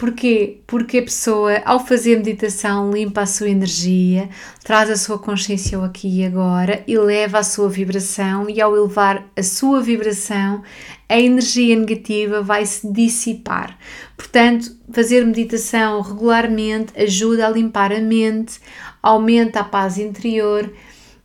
[0.00, 0.62] Porquê?
[0.66, 4.30] Porque a pessoa, ao fazer meditação, limpa a sua energia,
[4.64, 9.26] traz a sua consciência ao aqui e agora, eleva a sua vibração e, ao elevar
[9.36, 10.62] a sua vibração,
[11.06, 13.76] a energia negativa vai se dissipar.
[14.20, 18.60] Portanto, fazer meditação regularmente ajuda a limpar a mente,
[19.02, 20.70] aumenta a paz interior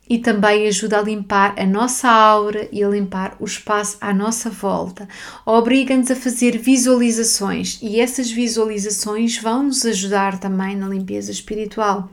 [0.09, 4.49] e também ajuda a limpar a nossa aura e a limpar o espaço à nossa
[4.49, 5.09] volta.
[5.45, 12.09] Obriga-nos a fazer visualizações e essas visualizações vão nos ajudar também na limpeza espiritual.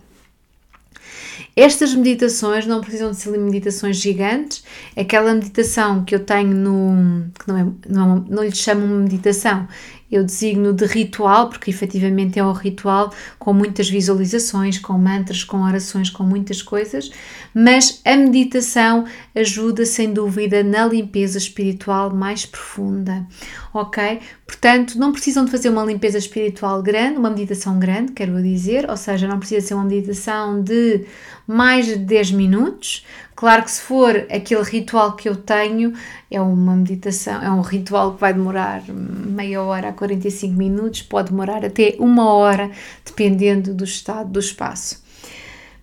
[1.55, 4.65] Estas meditações não precisam de ser meditações gigantes.
[4.97, 7.31] Aquela meditação que eu tenho no.
[7.39, 9.69] que não, é, não, não lhe chamo meditação,
[10.13, 15.63] eu designo de ritual, porque efetivamente é um ritual com muitas visualizações, com mantras, com
[15.63, 17.11] orações, com muitas coisas,
[17.55, 23.27] mas a meditação ajuda sem dúvida na limpeza espiritual mais profunda,
[23.73, 24.21] ok?
[24.47, 28.97] Portanto, não precisam de fazer uma limpeza espiritual grande, uma meditação grande, quero dizer, ou
[28.99, 31.07] seja, não precisa ser uma meditação de
[31.47, 33.05] mais de 10 minutos.
[33.43, 35.93] Claro que se for aquele ritual que eu tenho,
[36.31, 41.31] é uma meditação, é um ritual que vai demorar meia hora a 45 minutos, pode
[41.31, 42.71] demorar até uma hora,
[43.05, 45.03] dependendo do estado do espaço.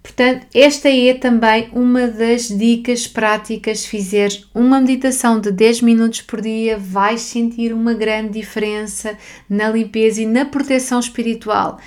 [0.02, 3.82] Portanto, esta é também uma das dicas práticas.
[3.82, 9.18] Se fizeres uma meditação de 10 minutos por dia, vais sentir uma grande diferença
[9.50, 11.78] na limpeza e na proteção espiritual.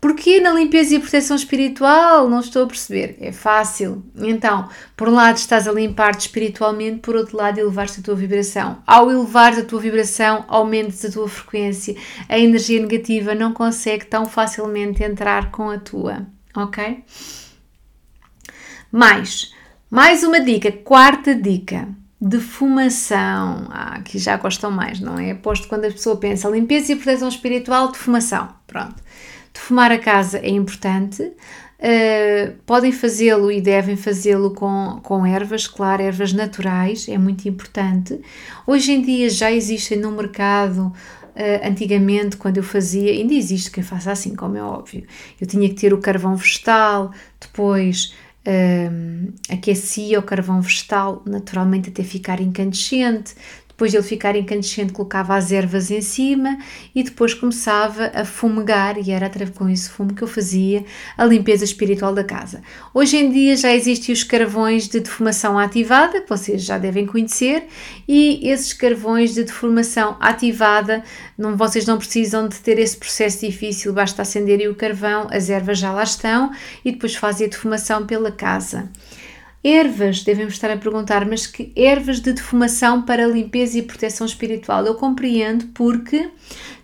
[0.00, 2.26] Porquê na limpeza e proteção espiritual?
[2.26, 3.18] Não estou a perceber.
[3.20, 4.02] É fácil.
[4.16, 8.78] Então, por um lado estás a limpar-te espiritualmente, por outro lado elevar-te a tua vibração.
[8.86, 11.94] Ao elevar a tua vibração, aumentas a tua frequência.
[12.30, 17.04] A energia negativa não consegue tão facilmente entrar com a tua, ok?
[18.90, 19.52] Mais,
[19.90, 21.86] mais uma dica, quarta dica.
[22.18, 23.68] Defumação.
[23.70, 25.32] Ah, aqui já gostam mais, não é?
[25.32, 28.48] Aposto quando a pessoa pensa limpeza e proteção espiritual, defumação.
[28.66, 28.96] Pronto.
[29.52, 31.22] Defumar a casa é importante.
[31.22, 38.20] Uh, podem fazê-lo e devem fazê-lo com, com ervas, claro, ervas naturais, é muito importante.
[38.66, 40.92] Hoje em dia já existem no mercado
[41.30, 45.04] Uh, antigamente, quando eu fazia, ainda existe quem faça assim, como é óbvio.
[45.40, 48.14] Eu tinha que ter o carvão vegetal, depois
[48.46, 53.34] uh, aquecia o carvão vegetal, naturalmente até ficar incandescente,
[53.80, 56.58] depois de ele ficar incandescente, colocava as ervas em cima
[56.94, 60.84] e depois começava a fumegar, e era com esse fumo que eu fazia
[61.16, 62.60] a limpeza espiritual da casa.
[62.92, 67.68] Hoje em dia já existem os carvões de defumação ativada, que vocês já devem conhecer,
[68.06, 71.02] e esses carvões de defumação ativada,
[71.38, 75.78] não, vocês não precisam de ter esse processo difícil, basta acenderem o carvão, as ervas
[75.78, 76.50] já lá estão
[76.84, 78.90] e depois fazem a defumação pela casa.
[79.62, 84.86] Ervas, devemos estar a perguntar, mas que ervas de defumação para limpeza e proteção espiritual?
[84.86, 86.30] Eu compreendo porque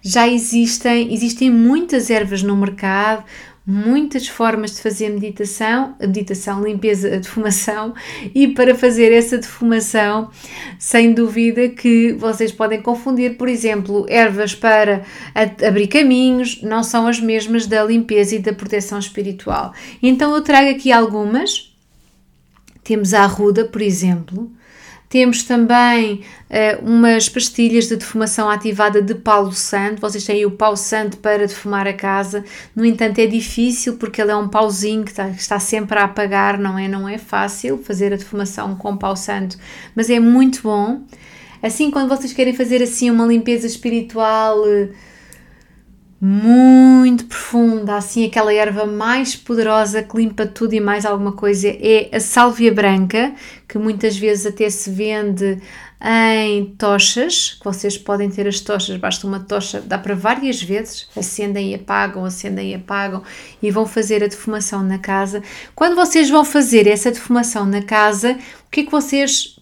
[0.03, 3.25] já existem, existem muitas ervas no mercado,
[3.67, 7.95] muitas formas de fazer meditação, meditação, limpeza, defumação,
[8.35, 10.31] e para fazer essa defumação,
[10.79, 15.03] sem dúvida que vocês podem confundir, por exemplo, ervas para
[15.67, 19.73] abrir caminhos, não são as mesmas da limpeza e da proteção espiritual.
[20.03, 21.75] Então eu trago aqui algumas
[22.87, 24.49] temos a arruda, por exemplo.
[25.09, 30.01] Temos também uh, umas pastilhas de defumação ativada de Paulo Santo.
[30.01, 32.45] Vocês têm o pau santo para defumar a casa.
[32.75, 36.05] No entanto, é difícil porque ele é um pauzinho que está, que está, sempre a
[36.05, 36.87] apagar, não é?
[36.87, 39.57] Não é fácil fazer a defumação com pau santo,
[39.95, 41.03] mas é muito bom.
[41.63, 44.61] Assim, quando vocês querem fazer assim uma limpeza espiritual.
[44.61, 45.16] Uh,
[46.29, 52.11] muito profunda, assim aquela erva mais poderosa que limpa tudo e mais alguma coisa é
[52.13, 53.33] a sálvia branca,
[53.69, 55.63] que muitas vezes até se vende
[56.03, 61.09] em tochas, que vocês podem ter as tochas, basta uma tocha, dá para várias vezes,
[61.17, 63.23] acendem e apagam, acendem e apagam
[63.63, 65.45] e vão fazer a defumação na casa.
[65.77, 69.56] Quando vocês vão fazer essa defumação na casa, o que é que vocês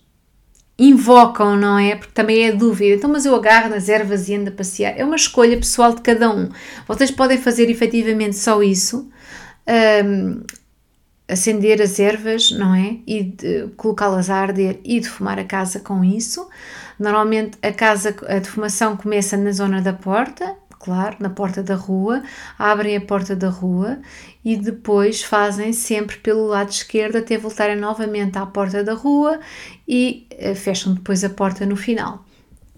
[0.79, 1.97] invocam, não é?
[1.97, 2.97] Porque também é dúvida.
[2.97, 4.95] Então, mas eu agarro nas ervas e ando a passear.
[4.97, 6.49] É uma escolha pessoal de cada um.
[6.87, 9.09] Vocês podem fazer efetivamente só isso.
[10.05, 10.43] Um,
[11.29, 12.99] acender as ervas, não é?
[13.07, 13.35] E
[13.77, 16.49] colocá-las a arder e defumar a casa com isso.
[16.99, 22.23] Normalmente a casa, a defumação começa na zona da porta, claro, na porta da rua,
[22.59, 23.99] abrem a porta da rua
[24.45, 29.41] e depois fazem sempre pelo lado esquerdo até voltarem novamente à porta da rua
[29.87, 32.25] e eh, fecham depois a porta no final.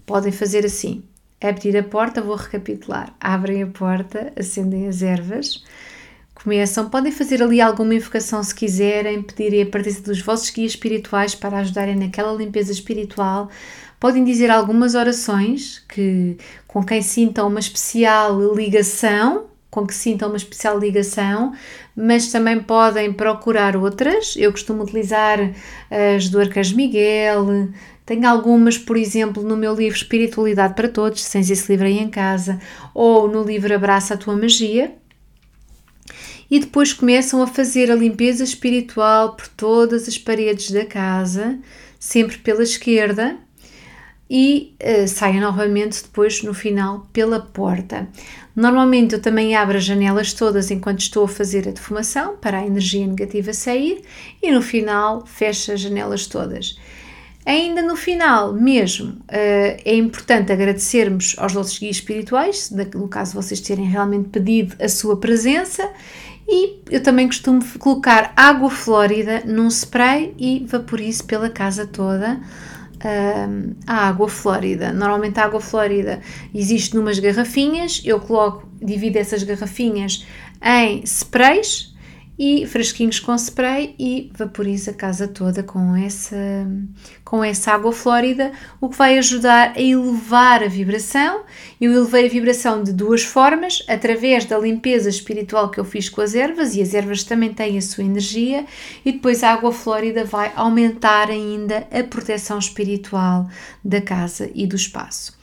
[0.05, 1.03] Podem fazer assim:
[1.41, 3.13] abrir a porta, vou recapitular.
[3.19, 5.63] Abrem a porta, acendem as ervas,
[6.33, 6.89] começam.
[6.89, 11.59] Podem fazer ali alguma invocação se quiserem, pedirem a presença dos vossos guias espirituais para
[11.59, 13.49] ajudarem naquela limpeza espiritual.
[13.99, 20.37] Podem dizer algumas orações que, com quem sintam uma especial ligação, com que sintam uma
[20.37, 21.53] especial ligação,
[21.95, 24.33] mas também podem procurar outras.
[24.35, 25.39] Eu costumo utilizar
[26.15, 27.69] as do Arcanjo Miguel,
[28.03, 32.09] tenho algumas, por exemplo, no meu livro Espiritualidade para Todos, sem esse livro aí em
[32.09, 32.59] casa,
[32.91, 34.95] ou no livro Abraça a Tua Magia.
[36.49, 41.59] E depois começam a fazer a limpeza espiritual por todas as paredes da casa,
[41.99, 43.37] sempre pela esquerda,
[44.29, 48.07] e uh, novamente depois no final pela porta.
[48.55, 52.65] Normalmente eu também abro as janelas todas enquanto estou a fazer a defumação para a
[52.65, 54.01] energia negativa sair
[54.41, 56.77] e no final fecho as janelas todas.
[57.45, 59.23] Ainda no final mesmo, uh,
[59.85, 65.15] é importante agradecermos aos nossos guias espirituais, no caso vocês terem realmente pedido a sua
[65.15, 65.89] presença,
[66.45, 72.41] e eu também costumo colocar água flórida num spray e vaporizo pela casa toda
[73.85, 74.91] a água flórida.
[74.91, 76.21] Normalmente a água flórida
[76.53, 80.25] existe numas garrafinhas, eu coloco, divido essas garrafinhas
[80.61, 81.95] em sprays
[82.37, 86.37] e frasquinhos com spray e vaporizo a casa toda com essa,
[87.25, 91.43] com essa água flórida, o que vai ajudar a elevar a vibração.
[91.81, 96.21] Eu elevei a vibração de duas formas, através da limpeza espiritual que eu fiz com
[96.21, 98.65] as ervas, e as ervas também têm a sua energia,
[99.03, 103.49] e depois a água flórida vai aumentar ainda a proteção espiritual
[103.83, 105.35] da casa e do espaço.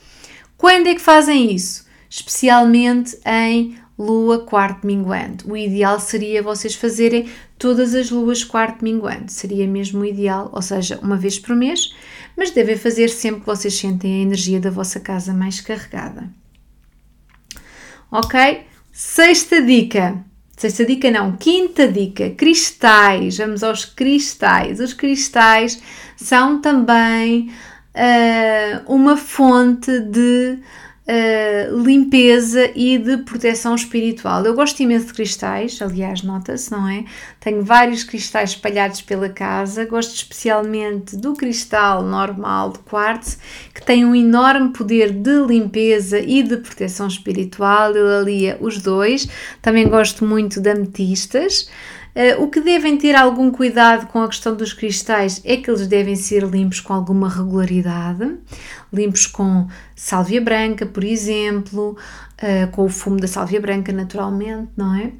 [0.57, 1.85] Quando é que fazem isso?
[2.09, 5.49] Especialmente em lua quarto minguante.
[5.49, 10.61] O ideal seria vocês fazerem todas as luas quarto minguante, seria mesmo o ideal, ou
[10.61, 11.95] seja, uma vez por mês,
[12.35, 16.29] mas devem fazer sempre que vocês sentem a energia da vossa casa mais carregada.
[18.11, 18.65] Ok?
[18.91, 20.23] Sexta dica.
[20.57, 23.37] Sexta dica não, quinta dica, cristais.
[23.37, 24.79] Vamos aos cristais.
[24.79, 25.81] Os cristais
[26.15, 27.51] são também
[27.93, 30.59] uh, uma fonte de
[31.07, 34.43] uh, limpeza e de proteção espiritual.
[34.43, 37.05] Eu gosto imenso de cristais, aliás, nota-se, não é?
[37.39, 43.37] Tenho vários cristais espalhados pela casa, gosto especialmente do cristal normal de quartzo,
[43.73, 47.91] que tem um enorme poder de limpeza e de proteção espiritual.
[47.91, 49.27] Eu alia os dois.
[49.61, 51.69] Também gosto muito de ametistas.
[52.15, 55.85] Uh, o que devem ter algum cuidado com a questão dos cristais é que eles
[55.85, 58.37] devem ser limpos com alguma regularidade,
[58.95, 61.97] limpos com sálvia branca, por exemplo,
[62.41, 65.11] uh, com o fumo da sálvia branca, naturalmente, não é?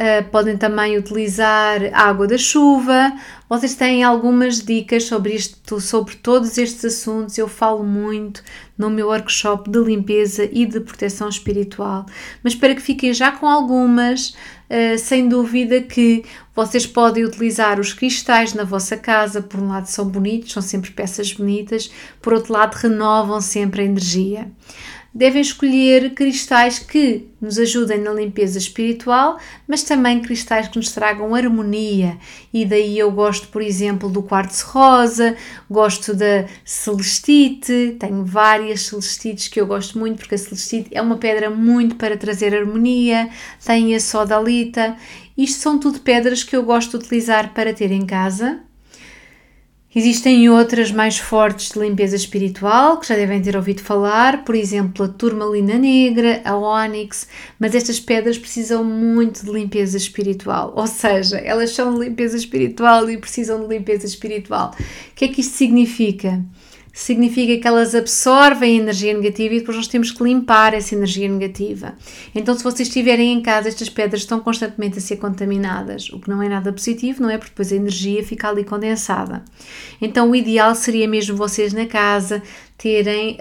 [0.00, 3.12] Uh, podem também utilizar água da chuva.
[3.50, 7.36] Vocês têm algumas dicas sobre isto, sobre todos estes assuntos.
[7.36, 8.42] Eu falo muito
[8.78, 12.06] no meu workshop de limpeza e de proteção espiritual.
[12.42, 16.24] Mas para que fiquem já com algumas, uh, sem dúvida que
[16.56, 19.42] vocês podem utilizar os cristais na vossa casa.
[19.42, 23.84] Por um lado, são bonitos, são sempre peças bonitas, por outro lado, renovam sempre a
[23.84, 24.50] energia
[25.14, 31.34] devem escolher cristais que nos ajudem na limpeza espiritual, mas também cristais que nos tragam
[31.34, 32.16] harmonia.
[32.52, 35.36] E daí eu gosto, por exemplo, do quartzo rosa,
[35.68, 41.16] gosto da celestite, tenho várias celestites que eu gosto muito, porque a celestite é uma
[41.16, 43.28] pedra muito para trazer harmonia,
[43.64, 44.96] tem a sodalita.
[45.36, 48.60] Isto são tudo pedras que eu gosto de utilizar para ter em casa
[49.92, 55.04] Existem outras mais fortes de limpeza espiritual que já devem ter ouvido falar, por exemplo,
[55.04, 57.26] a turmalina negra, a ônix,
[57.58, 63.10] mas estas pedras precisam muito de limpeza espiritual, ou seja, elas são de limpeza espiritual
[63.10, 64.70] e precisam de limpeza espiritual.
[64.78, 66.40] O que é que isto significa?
[66.92, 71.94] Significa que elas absorvem energia negativa e depois nós temos que limpar essa energia negativa.
[72.34, 76.28] Então, se vocês estiverem em casa, estas pedras estão constantemente a ser contaminadas, o que
[76.28, 77.38] não é nada positivo, não é?
[77.38, 79.44] Porque depois a energia fica ali condensada.
[80.00, 82.42] Então, o ideal seria mesmo vocês na casa
[82.76, 83.36] terem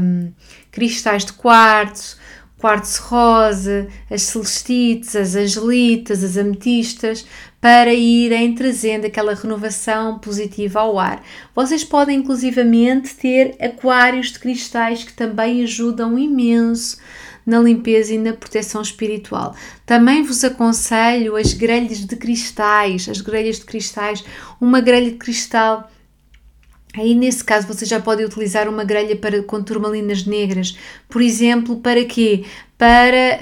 [0.00, 0.32] hum,
[0.70, 2.16] cristais de quartzo,
[2.58, 7.24] quartzo rosa, as celestites, as angelitas, as ametistas,
[7.60, 11.24] para irem trazendo aquela renovação positiva ao ar.
[11.54, 16.98] Vocês podem inclusivamente ter aquários de cristais que também ajudam imenso
[17.44, 19.56] na limpeza e na proteção espiritual.
[19.86, 24.22] Também vos aconselho as grelhas de cristais, as grelhas de cristais,
[24.60, 25.90] uma grelha de cristal
[26.94, 30.76] Aí, nesse caso, você já pode utilizar uma grelha para, com turmalinas negras,
[31.08, 32.44] por exemplo, para quê?
[32.78, 33.40] Para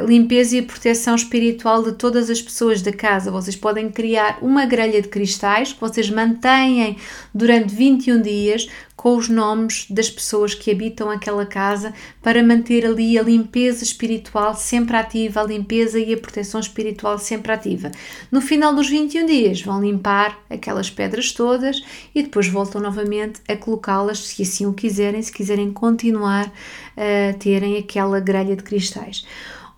[0.00, 3.30] a limpeza e a proteção espiritual de todas as pessoas da casa.
[3.30, 6.96] Vocês podem criar uma grelha de cristais que vocês mantêm
[7.32, 13.18] durante 21 dias com os nomes das pessoas que habitam aquela casa para manter ali
[13.18, 17.90] a limpeza espiritual sempre ativa, a limpeza e a proteção espiritual sempre ativa.
[18.30, 21.82] No final dos 21 dias vão limpar aquelas pedras todas
[22.14, 26.50] e depois voltam novamente a colocá-las se assim o quiserem, se quiserem continuar
[26.96, 29.26] a terem aquela grelha de cristais.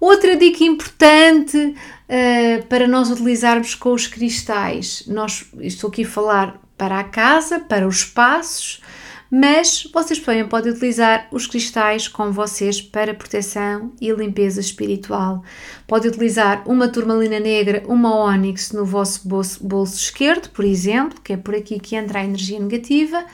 [0.00, 6.60] Outra dica importante uh, para nós utilizarmos com os cristais, nós estou aqui a falar
[6.76, 8.82] para a casa, para os espaços,
[9.30, 15.42] mas vocês também podem utilizar os cristais com vocês para proteção e limpeza espiritual.
[15.86, 21.32] Pode utilizar uma turmalina negra, uma ónix no vosso bolso, bolso esquerdo, por exemplo, que
[21.32, 23.24] é por aqui que entra a energia negativa.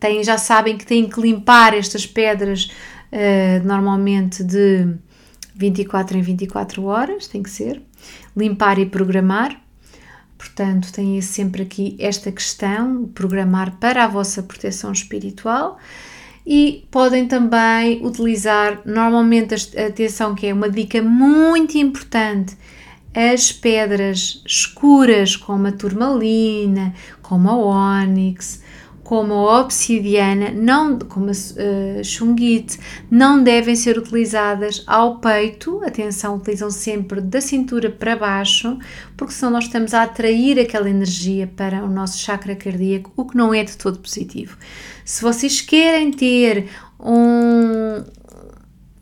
[0.00, 2.70] Tem, já sabem que têm que limpar estas pedras
[3.12, 4.94] uh, normalmente de
[5.54, 7.82] 24 em 24 horas, tem que ser.
[8.36, 9.60] Limpar e programar
[10.40, 15.76] Portanto, têm sempre aqui esta questão, programar para a vossa proteção espiritual
[16.46, 22.56] e podem também utilizar, normalmente, atenção que é uma dica muito importante,
[23.14, 28.62] as pedras escuras como a turmalina, como a ônix,
[29.10, 32.78] como a obsidiana, não, como a uh, chunguite,
[33.10, 35.82] não devem ser utilizadas ao peito.
[35.84, 38.78] Atenção, utilizam sempre da cintura para baixo,
[39.16, 43.36] porque senão nós estamos a atrair aquela energia para o nosso chakra cardíaco, o que
[43.36, 44.56] não é de todo positivo.
[45.04, 46.68] Se vocês querem ter
[47.00, 48.04] um,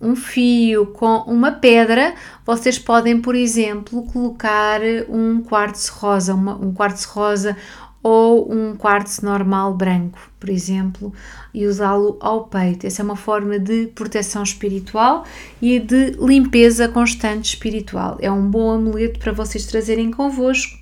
[0.00, 2.14] um fio com uma pedra,
[2.46, 7.54] vocês podem, por exemplo, colocar um quartzo rosa, uma, um quartzo rosa
[8.02, 11.12] ou um quartzo normal branco, por exemplo,
[11.52, 12.86] e usá-lo ao peito.
[12.86, 15.24] Essa é uma forma de proteção espiritual
[15.60, 18.16] e de limpeza constante espiritual.
[18.20, 20.78] É um bom amuleto para vocês trazerem convosco.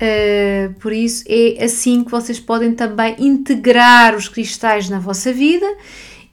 [0.00, 5.66] Uh, por isso, é assim que vocês podem também integrar os cristais na vossa vida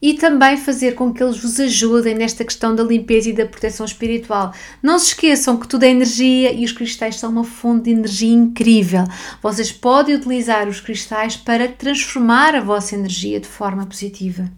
[0.02, 3.86] e também fazer com que eles vos ajudem nesta questão da limpeza e da proteção
[3.86, 4.54] espiritual.
[4.82, 8.34] Não se esqueçam que tudo é energia e os cristais são uma fonte de energia
[8.34, 9.04] incrível.
[9.42, 14.50] Vocês podem utilizar os cristais para transformar a vossa energia de forma positiva.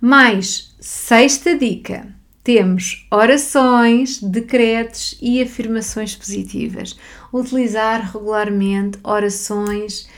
[0.00, 2.16] Mais, sexta dica
[2.46, 6.96] temos orações, decretos e afirmações positivas.
[7.32, 10.08] Utilizar regularmente orações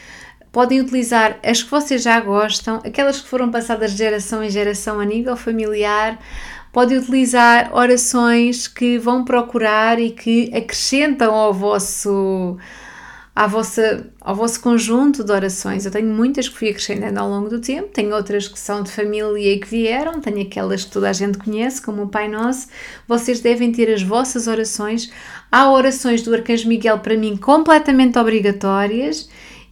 [0.52, 5.00] podem utilizar as que vocês já gostam, aquelas que foram passadas de geração em geração
[5.00, 6.18] a nível familiar.
[6.72, 12.58] Podem utilizar orações que vão procurar e que acrescentam ao vosso,
[13.34, 15.86] à vossa, ao vosso conjunto de orações.
[15.86, 18.90] Eu tenho muitas que fui acrescentando ao longo do tempo, tenho outras que são de
[18.90, 22.68] família e que vieram, tenho aquelas que toda a gente conhece, como o Pai Nosso.
[23.06, 25.10] Vocês devem ter as vossas orações.
[25.50, 29.28] Há orações do Arcanjo Miguel para mim completamente obrigatórias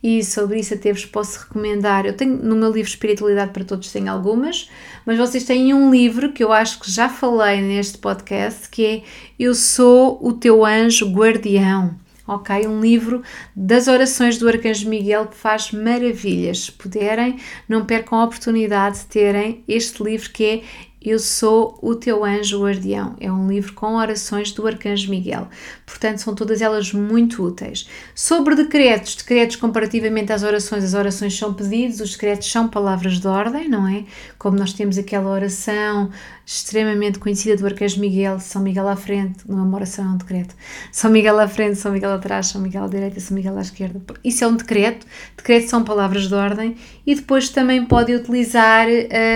[0.07, 2.07] e sobre isso até vos posso recomendar.
[2.07, 4.71] Eu tenho no meu livro Espiritualidade para Todos, tem algumas,
[5.05, 9.03] mas vocês têm um livro que eu acho que já falei neste podcast que é
[9.37, 11.97] Eu Sou o Teu Anjo Guardião.
[12.25, 12.69] Ok?
[12.69, 13.21] Um livro
[13.55, 16.67] das orações do Arcanjo Miguel que faz maravilhas.
[16.67, 20.63] Se puderem, não percam a oportunidade de terem este livro que é
[21.01, 23.15] eu sou o teu anjo guardião.
[23.21, 25.49] É um livro com orações do Arcanjo Miguel.
[25.85, 27.89] Portanto, são todas elas muito úteis.
[28.15, 33.27] Sobre decretos, decretos comparativamente às orações, as orações são pedidos, os decretos são palavras de
[33.29, 34.05] ordem, não é?
[34.39, 36.11] Como nós temos aquela oração
[36.49, 40.17] extremamente conhecida do Arcanjo Miguel, São Miguel à frente, não é uma oração, é um
[40.17, 40.55] decreto.
[40.93, 44.01] São Miguel à frente, São Miguel atrás, São Miguel à direita, São Miguel à esquerda.
[44.23, 45.05] Isso é um decreto,
[45.37, 48.87] decretos são palavras de ordem e depois também pode utilizar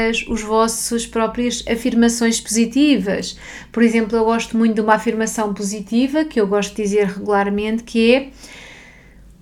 [0.08, 3.36] as, os vossos próprias afirmações positivas.
[3.72, 7.82] Por exemplo, eu gosto muito de uma afirmação positiva que eu gosto de dizer regularmente
[7.82, 8.28] que é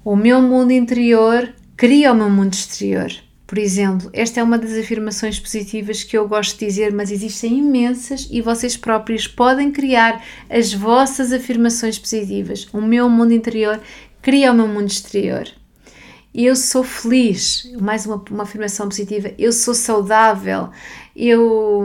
[0.03, 3.12] o meu mundo interior cria o meu mundo exterior.
[3.49, 7.57] Por exemplo, esta é uma das afirmações positivas que eu gosto de dizer, mas existem
[7.61, 12.68] imensas e vocês próprios podem criar as vossas afirmações positivas.
[12.74, 13.80] O meu mundo interior
[14.20, 15.49] cria o meu mundo exterior.
[16.34, 19.32] Eu sou feliz, mais uma, uma afirmação positiva.
[19.38, 20.68] Eu sou saudável,
[21.19, 21.85] eu,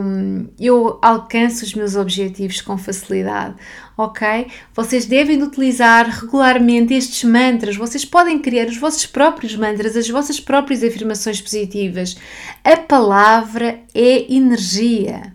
[0.60, 3.56] eu alcanço os meus objetivos com facilidade,
[3.98, 4.46] ok?
[4.72, 10.38] Vocês devem utilizar regularmente estes mantras, vocês podem criar os vossos próprios mantras, as vossas
[10.38, 12.16] próprias afirmações positivas.
[12.62, 15.34] A palavra é energia.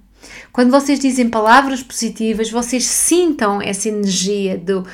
[0.54, 4.86] Quando vocês dizem palavras positivas, vocês sintam essa energia do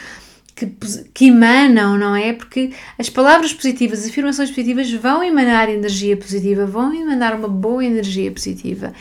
[0.55, 0.67] que,
[1.13, 2.31] que, emanam, não é?
[2.31, 7.83] Porque as palavras positivas, as afirmações positivas vão emanar energia positiva, vão emanar uma boa
[7.83, 8.93] energia positiva.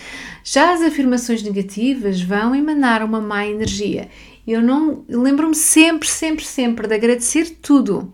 [0.42, 4.08] Já as afirmações negativas vão emanar uma má energia.
[4.46, 8.12] Eu não lembro-me sempre, sempre, sempre de agradecer tudo.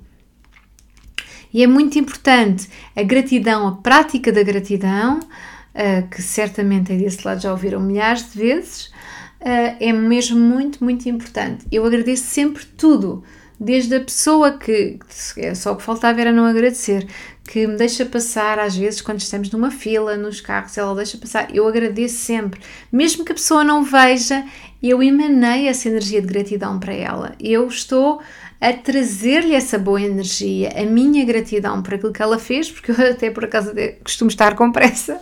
[1.53, 7.27] E é muito importante a gratidão, a prática da gratidão, uh, que certamente aí desse
[7.27, 8.93] lado já ouviram milhares de vezes,
[9.41, 11.67] é mesmo muito, muito importante.
[11.73, 13.25] Eu agradeço sempre tudo,
[13.59, 14.99] desde a pessoa que,
[15.37, 17.07] é só o que faltava era não agradecer,
[17.45, 21.55] que me deixa passar às vezes quando estamos numa fila, nos carros, ela deixa passar,
[21.55, 22.61] eu agradeço sempre,
[22.91, 24.45] mesmo que a pessoa não veja,
[24.83, 27.35] eu emanei essa energia de gratidão para ela.
[27.39, 28.23] Eu estou
[28.61, 33.11] a trazer-lhe essa boa energia, a minha gratidão por aquilo que ela fez, porque eu
[33.11, 33.73] até por acaso
[34.05, 35.19] costumo estar com pressa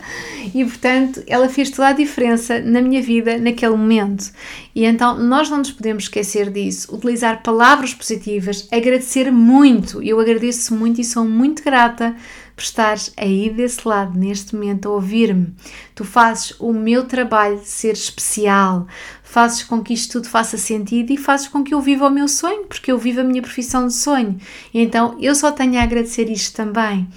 [0.53, 4.29] e portanto ela fez toda a diferença na minha vida naquele momento.
[4.75, 10.03] E então nós não nos podemos esquecer disso, utilizar palavras positivas, agradecer muito.
[10.03, 12.15] Eu agradeço muito e sou muito grata
[12.59, 15.55] por estares aí desse lado neste momento a ouvir-me.
[15.95, 18.85] Tu fazes o meu trabalho ser especial,
[19.23, 22.27] fazes com que isto tudo faça sentido e fazes com que eu viva o meu
[22.27, 24.37] sonho, porque eu vivo a minha profissão de sonho.
[24.73, 27.07] Então eu só tenho a agradecer isto também.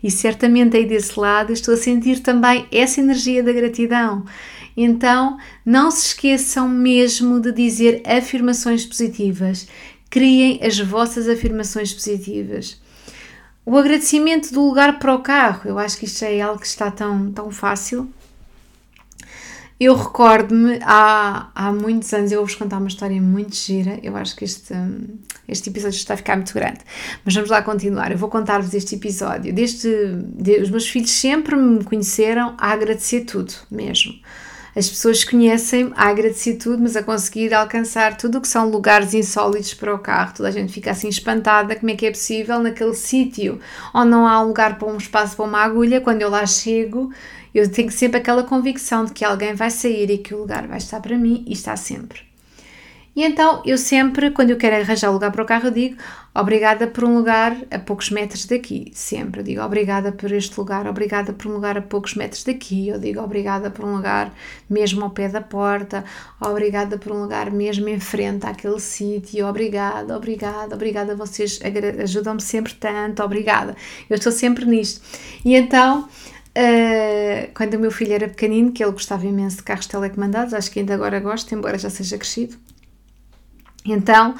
[0.00, 4.24] E certamente aí desse lado estou a sentir também essa energia da gratidão.
[4.76, 5.36] Então
[5.66, 9.66] não se esqueçam mesmo de dizer afirmações positivas.
[10.08, 12.80] Criem as vossas afirmações positivas.
[13.64, 16.90] O agradecimento do lugar para o carro, eu acho que isto é algo que está
[16.90, 18.08] tão, tão fácil.
[19.78, 23.98] Eu recordo-me há, há muitos anos, eu vou-vos contar uma história muito gira.
[24.02, 24.74] Eu acho que este,
[25.48, 26.80] este episódio está a ficar muito grande,
[27.24, 28.12] mas vamos lá continuar.
[28.12, 29.52] Eu vou contar-vos este episódio.
[29.52, 29.88] Desde
[30.36, 34.14] de, os meus filhos sempre me conheceram a agradecer tudo, mesmo
[34.74, 39.12] as pessoas conhecem a agradecer tudo, mas a conseguir alcançar tudo o que são lugares
[39.12, 40.32] insólitos para o carro.
[40.34, 43.60] Toda a gente fica assim espantada como é que é possível naquele sítio
[43.94, 46.00] onde não há um lugar para um espaço para uma agulha.
[46.00, 47.12] Quando eu lá chego,
[47.54, 50.78] eu tenho sempre aquela convicção de que alguém vai sair e que o lugar vai
[50.78, 52.31] estar para mim e está sempre.
[53.14, 55.96] E então eu sempre, quando eu quero arranjar lugar para o carro, digo
[56.34, 58.90] obrigada por um lugar a poucos metros daqui.
[58.94, 62.88] Sempre eu digo obrigada por este lugar, obrigada por um lugar a poucos metros daqui.
[62.88, 64.32] Eu digo obrigada por um lugar
[64.68, 66.04] mesmo ao pé da porta,
[66.40, 69.46] obrigada por um lugar mesmo em frente àquele sítio.
[69.46, 71.14] Obrigada, obrigada, obrigada.
[71.14, 71.60] Vocês
[72.02, 73.76] ajudam-me sempre tanto, obrigada.
[74.08, 75.02] Eu estou sempre nisto.
[75.44, 76.08] E então.
[76.54, 80.70] Uh, quando o meu filho era pequenino, que ele gostava imenso de carros telecomandados, acho
[80.70, 82.58] que ainda agora gosta, embora já seja crescido,
[83.84, 84.34] então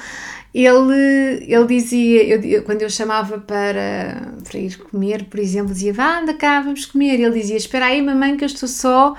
[0.53, 6.19] ele, ele dizia, eu, quando eu chamava para, para ir comer, por exemplo, dizia vá,
[6.19, 7.19] anda cá, vamos comer.
[7.19, 9.15] Ele dizia: Espera aí, mamãe, que eu estou só,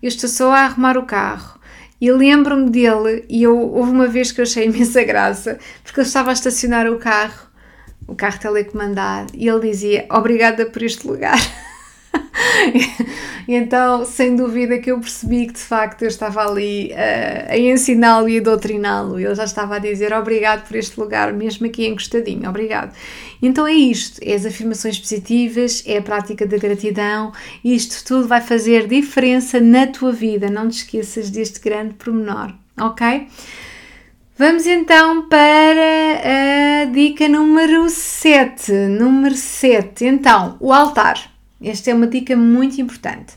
[0.00, 1.58] eu estou só a arrumar o carro.
[2.00, 6.06] E lembro-me dele, e eu, houve uma vez que eu achei imensa graça, porque ele
[6.06, 7.48] estava a estacionar o carro,
[8.06, 11.38] o carro telecomandado, e ele dizia: Obrigada por este lugar.
[13.46, 17.58] e então, sem dúvida que eu percebi que de facto eu estava ali uh, a
[17.58, 19.18] ensiná-lo e a doutriná-lo.
[19.18, 22.94] Ele já estava a dizer obrigado por este lugar, mesmo aqui encostadinho, obrigado.
[23.40, 27.32] Então é isto, é as afirmações positivas, é a prática da gratidão,
[27.64, 33.28] isto tudo vai fazer diferença na tua vida, não te esqueças deste grande pormenor, ok?
[34.38, 38.70] Vamos então para a dica número 7.
[38.72, 40.04] Número 7.
[40.04, 41.37] Então, o altar.
[41.62, 43.34] Esta é uma dica muito importante.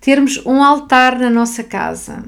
[0.00, 2.24] Termos um altar na nossa casa,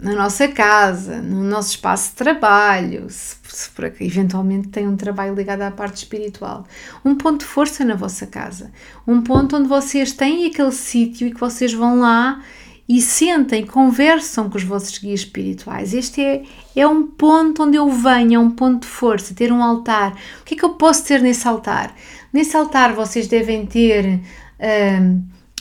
[0.00, 5.34] na nossa casa, no nosso espaço de trabalho, se, se por eventualmente tem um trabalho
[5.34, 6.66] ligado à parte espiritual.
[7.04, 8.72] Um ponto de força na vossa casa.
[9.06, 12.42] Um ponto onde vocês têm aquele sítio e que vocês vão lá
[12.88, 15.94] e sentem, conversam com os vossos guias espirituais.
[15.94, 16.42] Este é,
[16.74, 20.12] é um ponto onde eu venho, é um ponto de força, ter um altar.
[20.40, 21.94] O que é que eu posso ter nesse altar?
[22.32, 24.20] Nesse altar vocês devem ter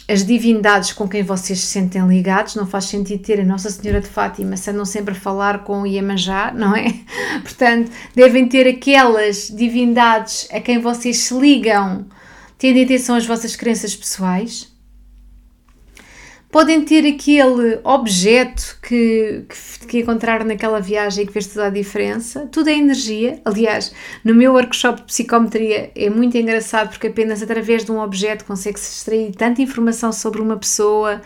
[0.08, 4.02] as divindades com quem vocês se sentem ligados, não faz sentido ter a Nossa Senhora
[4.02, 6.94] de Fátima se andam sempre a falar com Iemanjá, não é?
[7.42, 12.06] Portanto, devem ter aquelas divindades a quem vocês se ligam,
[12.58, 14.71] tendo em atenção as vossas crenças pessoais
[16.52, 22.48] podem ter aquele objeto que, que, que, encontraram naquela viagem que fez toda a diferença.
[22.52, 23.42] Tudo é energia.
[23.46, 23.94] Aliás,
[24.24, 28.98] no meu workshop de psicometria é muito engraçado porque apenas através de um objeto consegue-se
[28.98, 31.22] extrair tanta informação sobre uma pessoa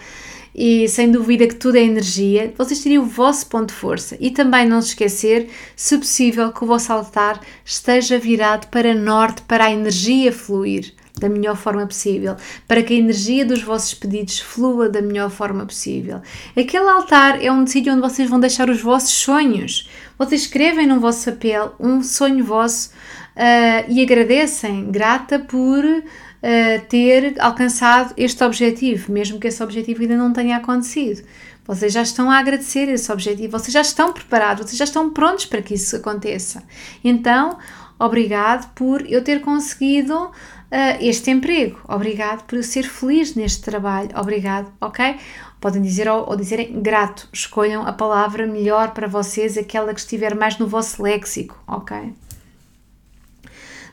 [0.53, 2.53] e sem dúvida que tudo é energia.
[2.55, 6.63] Vocês teriam o vosso ponto de força e também não se esquecer, se possível, que
[6.63, 12.35] o vosso altar esteja virado para norte, para a energia fluir da melhor forma possível,
[12.67, 16.21] para que a energia dos vossos pedidos flua da melhor forma possível.
[16.57, 19.89] Aquele altar é um sítio onde vocês vão deixar os vossos sonhos.
[20.17, 27.35] Vocês escrevem no vosso papel um sonho vosso uh, e agradecem, grata por uh, ter
[27.39, 31.23] alcançado este objetivo, mesmo que esse objetivo ainda não tenha acontecido.
[31.67, 35.45] Vocês já estão a agradecer esse objetivo, vocês já estão preparados, vocês já estão prontos
[35.45, 36.63] para que isso aconteça.
[37.03, 37.57] Então,
[37.97, 40.29] obrigado por eu ter conseguido
[40.75, 45.15] uh, este emprego, obrigado por eu ser feliz neste trabalho, obrigado, ok?
[45.61, 50.35] Podem dizer ou, ou dizerem grato, escolham a palavra melhor para vocês, aquela que estiver
[50.35, 52.13] mais no vosso léxico, ok?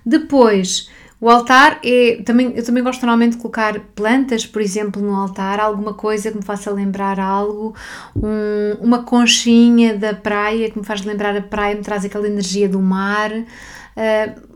[0.04, 2.20] Depois, o altar é.
[2.24, 6.36] Também, eu também gosto normalmente de colocar plantas, por exemplo, no altar, alguma coisa que
[6.36, 7.76] me faça lembrar algo,
[8.16, 12.68] um, uma conchinha da praia que me faz lembrar a praia, me traz aquela energia
[12.68, 13.30] do mar.
[13.30, 14.51] Uh,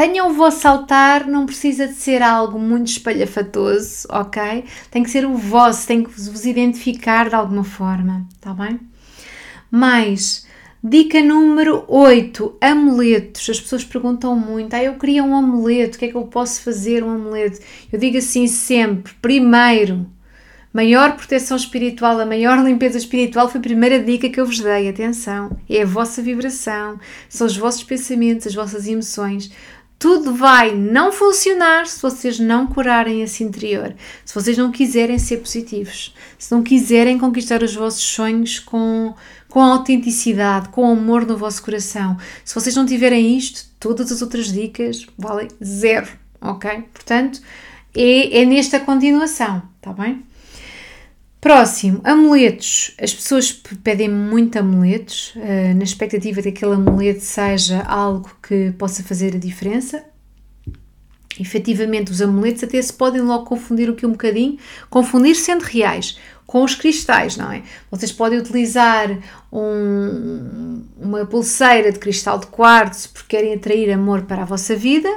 [0.00, 4.64] tenham o vosso altar, não precisa de ser algo muito espalhafatoso, ok?
[4.90, 8.80] Tem que ser o vosso, tem que vos identificar de alguma forma, tá bem?
[9.70, 10.48] Mais
[10.82, 13.50] Dica número 8, amuletos.
[13.50, 16.62] As pessoas perguntam muito: ah, eu queria um amuleto, o que é que eu posso
[16.62, 17.58] fazer um amuleto?
[17.92, 20.06] Eu digo assim sempre: primeiro,
[20.72, 24.88] maior proteção espiritual, a maior limpeza espiritual foi a primeira dica que eu vos dei.
[24.88, 26.98] Atenção, é a vossa vibração,
[27.28, 29.52] são os vossos pensamentos, as vossas emoções.
[30.00, 33.94] Tudo vai não funcionar se vocês não curarem esse interior,
[34.24, 39.14] se vocês não quiserem ser positivos, se não quiserem conquistar os vossos sonhos com
[39.50, 42.16] com autenticidade, com amor no vosso coração.
[42.44, 46.08] Se vocês não tiverem isto, todas as outras dicas valem zero,
[46.40, 46.84] ok?
[46.94, 47.42] Portanto,
[47.94, 50.24] é, é nesta continuação, tá bem?
[51.40, 52.94] Próximo, amuletos.
[53.00, 58.72] As pessoas pedem muito amuletos, uh, na expectativa de que aquele amuleto seja algo que
[58.72, 60.04] possa fazer a diferença.
[61.40, 64.58] Efetivamente, os amuletos até se podem logo confundir o que um bocadinho,
[64.90, 67.62] confundir sendo reais com os cristais, não é?
[67.90, 69.08] Vocês podem utilizar
[69.50, 75.08] um, uma pulseira de cristal de quartzo porque querem atrair amor para a vossa vida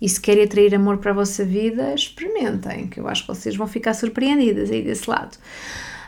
[0.00, 3.56] e se querem atrair amor para a vossa vida, experimentem, que eu acho que vocês
[3.56, 5.36] vão ficar surpreendidas aí desse lado.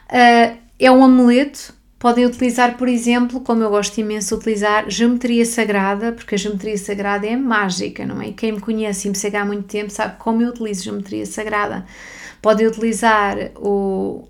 [0.09, 5.45] Uh, é um amuleto, podem utilizar, por exemplo, como eu gosto imenso de utilizar, geometria
[5.45, 8.29] sagrada, porque a geometria sagrada é mágica, não é?
[8.29, 11.27] E quem me conhece e me segue há muito tempo sabe como eu utilizo geometria
[11.27, 11.85] sagrada.
[12.41, 14.27] Podem utilizar o,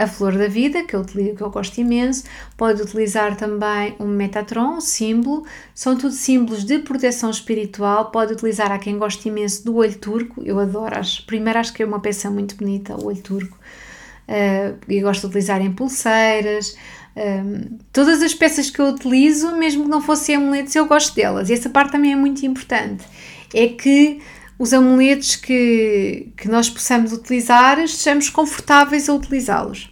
[0.00, 2.24] a flor da vida, que eu, que eu gosto imenso,
[2.56, 5.44] pode utilizar também um Metatron, um símbolo,
[5.74, 10.42] são tudo símbolos de proteção espiritual, pode utilizar a quem gosta imenso do olho turco,
[10.42, 13.58] eu adoro, acho, primeiro acho que é uma peça muito bonita, o olho turco,
[14.26, 16.74] uh, e gosto de utilizar em pulseiras,
[17.14, 21.14] um, eh, todas as peças que eu utilizo, mesmo que não fossem amuletos, eu gosto
[21.14, 23.04] delas, e essa parte também é muito importante,
[23.52, 24.22] é que
[24.60, 29.90] os amuletos que, que nós possamos utilizar, estejamos confortáveis a utilizá-los.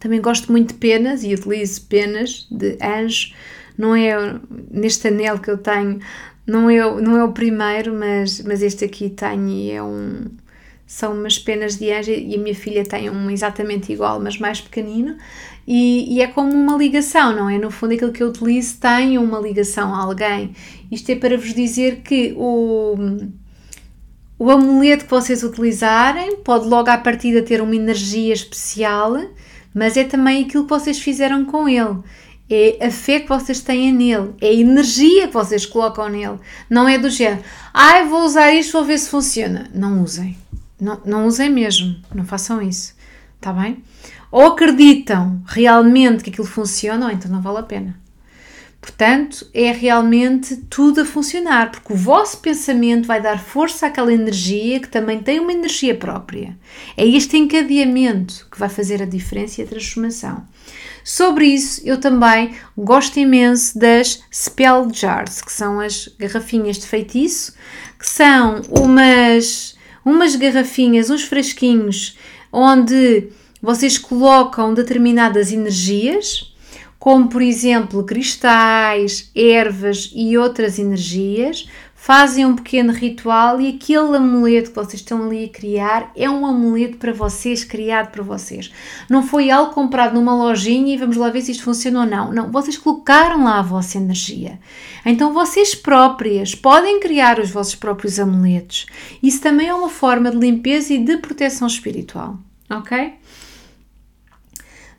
[0.00, 3.32] Também gosto muito de penas e utilizo penas de anjo.
[3.78, 4.40] Não é
[4.72, 6.00] neste anel que eu tenho,
[6.44, 10.24] não é, não é o primeiro, mas, mas este aqui tenho e é um,
[10.84, 14.60] são umas penas de anjo e a minha filha tem um exatamente igual, mas mais
[14.60, 15.16] pequenino.
[15.64, 17.56] E, e, é como uma ligação, não é?
[17.56, 20.52] No fundo, aquilo que eu utilizo tem uma ligação a alguém.
[20.90, 22.96] Isto é para vos dizer que o
[24.38, 29.16] o amuleto que vocês utilizarem pode logo à partida ter uma energia especial,
[29.72, 31.98] mas é também aquilo que vocês fizeram com ele.
[32.50, 36.38] É a fé que vocês têm nele, é a energia que vocês colocam nele.
[36.68, 39.70] Não é do género, ai, ah, vou usar isto, vou ver se funciona.
[39.74, 40.36] Não usem.
[40.80, 41.96] Não, não usem mesmo.
[42.14, 42.94] Não façam isso.
[43.36, 43.82] Está bem?
[44.30, 48.03] Ou acreditam realmente que aquilo funciona, ou então não vale a pena.
[48.84, 54.78] Portanto, é realmente tudo a funcionar, porque o vosso pensamento vai dar força àquela energia
[54.78, 56.54] que também tem uma energia própria.
[56.94, 60.46] É este encadeamento que vai fazer a diferença e a transformação.
[61.02, 67.54] Sobre isso, eu também gosto imenso das spell jars, que são as garrafinhas de feitiço,
[67.98, 72.18] que são umas, umas garrafinhas, uns frasquinhos,
[72.52, 73.30] onde
[73.62, 76.53] vocês colocam determinadas energias
[77.04, 84.70] como por exemplo cristais, ervas e outras energias, fazem um pequeno ritual e aquele amuleto
[84.70, 88.72] que vocês estão ali a criar é um amuleto para vocês, criado para vocês.
[89.06, 92.32] Não foi algo comprado numa lojinha e vamos lá ver se isto funciona ou não.
[92.32, 94.58] Não, vocês colocaram lá a vossa energia.
[95.04, 98.86] Então vocês próprias podem criar os vossos próprios amuletos.
[99.22, 102.38] Isso também é uma forma de limpeza e de proteção espiritual,
[102.70, 103.12] ok?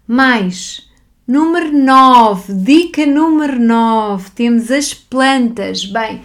[0.08, 0.85] Mais
[1.28, 5.84] Número 9, dica número 9, temos as plantas.
[5.84, 6.22] Bem,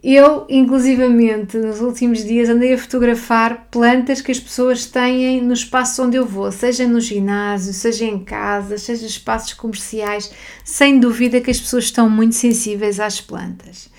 [0.00, 6.04] Eu, inclusivamente, nos últimos dias andei a fotografar plantas que as pessoas têm no espaço
[6.04, 10.32] onde eu vou, seja no ginásio, seja em casa, seja espaços comerciais.
[10.64, 13.90] Sem dúvida que as pessoas estão muito sensíveis às plantas.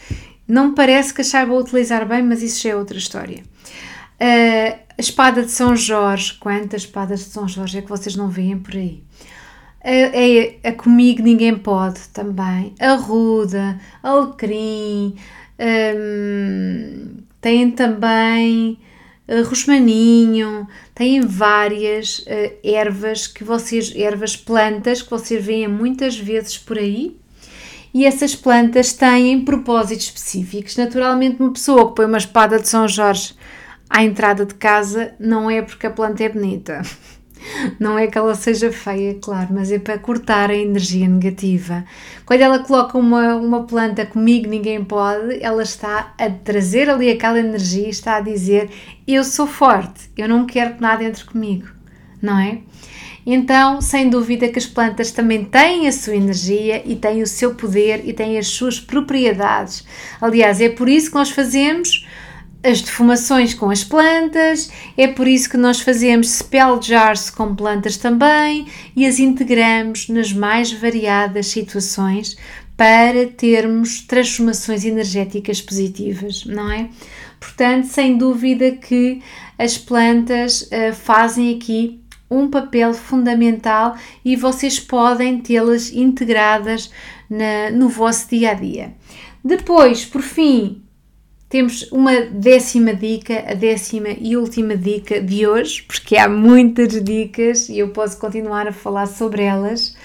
[0.47, 3.43] Não me parece que as saibam utilizar bem, mas isso já é outra história.
[4.21, 8.29] Uh, a espada de São Jorge, quantas espadas de São Jorge é que vocês não
[8.29, 9.03] veem por aí?
[9.83, 12.73] É, é, a comigo ninguém pode também.
[12.79, 15.15] A ruda, alecrim,
[15.59, 18.79] um, têm também
[19.27, 20.65] uh, rosmaninho,
[20.95, 27.17] têm várias uh, ervas que vocês, ervas plantas que vocês veem muitas vezes por aí.
[27.93, 30.77] E essas plantas têm propósitos específicos.
[30.77, 33.35] Naturalmente, uma pessoa que põe uma espada de São Jorge
[33.87, 36.81] à entrada de casa não é porque a planta é bonita.
[37.79, 41.83] Não é que ela seja feia, claro, mas é para cortar a energia negativa.
[42.25, 47.39] Quando ela coloca uma, uma planta comigo, ninguém pode, ela está a trazer ali aquela
[47.39, 48.69] energia, está a dizer:
[49.07, 51.67] Eu sou forte, eu não quero que nada entre comigo,
[52.21, 52.59] não é?
[53.25, 57.55] Então, sem dúvida que as plantas também têm a sua energia e têm o seu
[57.55, 59.85] poder e têm as suas propriedades.
[60.19, 62.05] Aliás, é por isso que nós fazemos
[62.63, 67.97] as defumações com as plantas, é por isso que nós fazemos spell jars com plantas
[67.97, 72.37] também e as integramos nas mais variadas situações
[72.77, 76.89] para termos transformações energéticas positivas, não é?
[77.39, 79.21] Portanto, sem dúvida que
[79.59, 81.99] as plantas uh, fazem aqui
[82.31, 86.89] um papel fundamental e vocês podem tê-las integradas
[87.29, 88.93] na, no vosso dia a dia.
[89.43, 90.82] Depois, por fim,
[91.53, 97.69] temos uma décima dica, a décima e última dica de hoje, porque há muitas dicas
[97.69, 99.95] e eu posso continuar a falar sobre elas.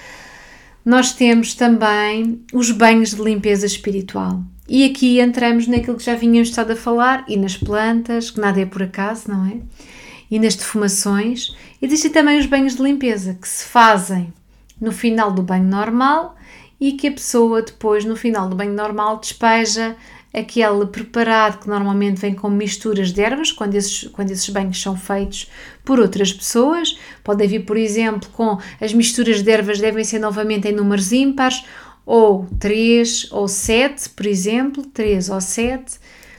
[0.85, 4.43] Nós temos também os banhos de limpeza espiritual.
[4.69, 8.61] E aqui entramos naquilo que já vinhamos estado a falar, e nas plantas, que nada
[8.61, 9.57] é por acaso, não é?
[10.31, 11.57] E nas defumações.
[11.81, 14.35] Existem também os banhos de limpeza, que se fazem
[14.79, 16.37] no final do banho normal
[16.79, 19.97] e que a pessoa depois, no final do banho normal, despeja
[20.39, 24.97] aquele preparado que normalmente vem com misturas de ervas, quando esses, quando esses banhos são
[24.97, 25.51] feitos
[25.85, 26.99] por outras pessoas.
[27.23, 31.65] Podem vir, por exemplo, com as misturas de ervas devem ser novamente em números ímpares,
[32.05, 35.99] ou 3 ou 7, por exemplo, 3 ou 7.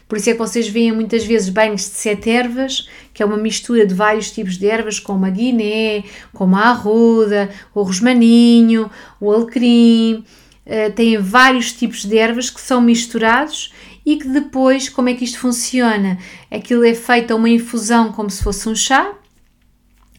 [0.09, 3.37] Por isso é que vocês veem muitas vezes banhos de sete ervas, que é uma
[3.37, 8.89] mistura de vários tipos de ervas, como a guiné, como a arruda, o rosmaninho,
[9.21, 10.25] o alecrim,
[10.65, 13.71] uh, têm vários tipos de ervas que são misturados
[14.09, 16.17] e que depois, como é que isto funciona?
[16.49, 19.13] Aquilo é feito a uma infusão como se fosse um chá,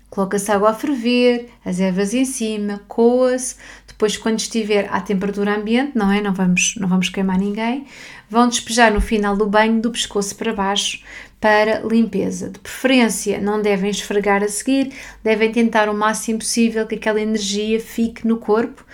[0.08, 3.56] coloca-se água a ferver, as ervas em cima, coa-se,
[3.88, 6.20] depois quando estiver à temperatura ambiente, não é?
[6.20, 7.84] Não vamos, não vamos queimar ninguém,
[8.28, 11.02] vão despejar no final do banho do pescoço para baixo
[11.40, 12.48] para limpeza.
[12.48, 17.80] De preferência, não devem esfregar a seguir, devem tentar o máximo possível que aquela energia
[17.80, 18.84] fique no corpo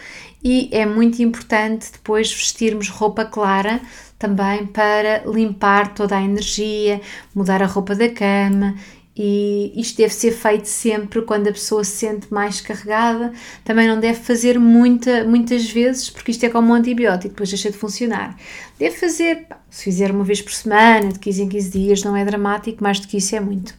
[0.43, 3.81] e é muito importante depois vestirmos roupa clara
[4.19, 7.01] também para limpar toda a energia,
[7.35, 8.75] mudar a roupa da cama
[9.19, 13.33] e isto deve ser feito sempre quando a pessoa se sente mais carregada.
[13.65, 17.71] Também não deve fazer muita, muitas vezes, porque isto é como um antibiótico, depois deixa
[17.71, 18.37] de funcionar.
[18.79, 22.27] Deve fazer, se fizer uma vez por semana, de 15 em 15 dias, não é
[22.27, 23.75] dramático, mais do que isso é muito.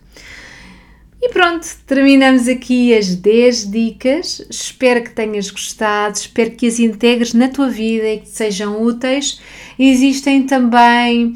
[1.19, 4.45] E pronto, terminamos aqui as 10 dicas.
[4.49, 9.41] Espero que tenhas gostado, espero que as integres na tua vida e que sejam úteis.
[9.79, 11.35] Existem também uh,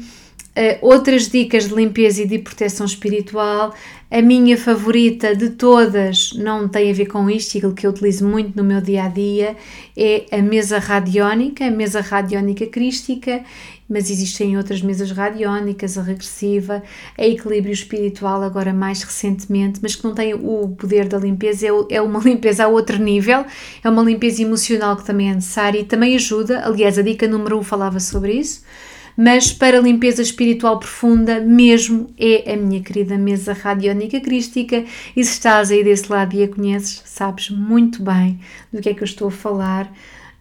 [0.80, 3.74] outras dicas de limpeza e de proteção espiritual.
[4.08, 8.28] A minha favorita de todas não tem a ver com isto, aquilo que eu utilizo
[8.28, 9.56] muito no meu dia a dia
[9.96, 13.42] é a mesa radiónica, a mesa radiónica crística
[13.92, 16.82] mas existem outras mesas radiónicas, a regressiva,
[17.18, 21.96] a equilíbrio espiritual, agora mais recentemente, mas que não tem o poder da limpeza, é,
[21.96, 23.44] é uma limpeza a outro nível,
[23.84, 26.64] é uma limpeza emocional que também é necessária e também ajuda.
[26.64, 28.62] Aliás, a dica número 1 um falava sobre isso
[29.16, 34.84] mas para limpeza espiritual profunda mesmo é a minha querida mesa radiónica crística
[35.14, 38.40] e se estás aí desse lado e a conheces, sabes muito bem
[38.72, 39.92] do que é que eu estou a falar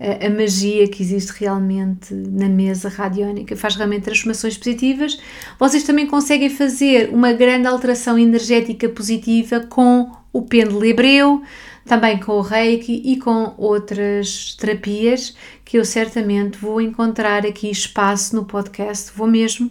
[0.02, 5.20] a, magia que existe realmente na mesa radiónica, faz realmente transformações positivas.
[5.60, 11.44] Vocês também conseguem fazer uma grande alteração energética positiva com o pêndulo hebreu,
[11.86, 18.36] também com o reiki e com outras terapias que eu certamente vou encontrar aqui espaço
[18.36, 19.70] no podcast, vou mesmo,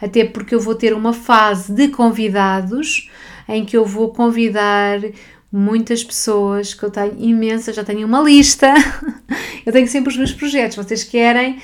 [0.00, 3.10] até porque eu vou ter uma fase de convidados
[3.48, 5.00] em que eu vou convidar
[5.52, 8.72] muitas pessoas, que eu tenho imensa, já tenho uma lista.
[9.66, 10.76] eu tenho sempre os meus projetos.
[10.76, 11.60] Vocês querem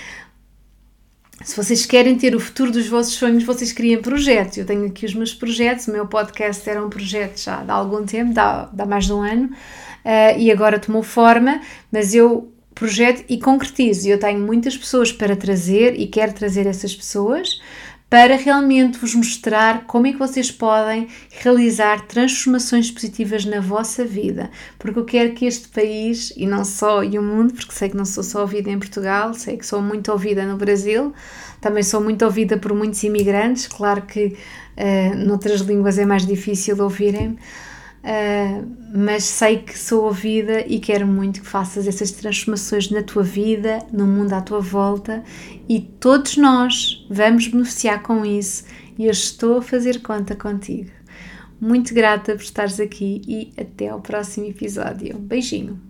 [1.44, 4.58] Se vocês querem ter o futuro dos vossos sonhos, vocês criem projetos.
[4.58, 5.86] Eu tenho aqui os meus projetos.
[5.86, 9.22] O meu podcast era um projeto já há algum tempo, dá, dá mais de um
[9.22, 11.60] ano, uh, e agora tomou forma,
[11.92, 14.08] mas eu projeto e concretizo.
[14.08, 17.60] Eu tenho muitas pessoas para trazer e quero trazer essas pessoas
[18.08, 24.48] para realmente vos mostrar como é que vocês podem realizar transformações positivas na vossa vida,
[24.78, 27.96] porque eu quero que este país, e não só, e o mundo, porque sei que
[27.96, 31.12] não sou só ouvida em Portugal, sei que sou muito ouvida no Brasil,
[31.60, 34.26] também sou muito ouvida por muitos imigrantes, claro que
[34.76, 37.38] uh, noutras línguas é mais difícil ouvirem-me,
[38.06, 38.64] Uh,
[38.96, 43.80] mas sei que sou ouvida e quero muito que faças essas transformações na tua vida,
[43.92, 45.24] no mundo à tua volta
[45.68, 48.64] e todos nós vamos beneficiar com isso
[48.96, 50.90] e eu estou a fazer conta contigo.
[51.60, 55.18] Muito grata por estares aqui e até ao próximo episódio.
[55.18, 55.85] Beijinho!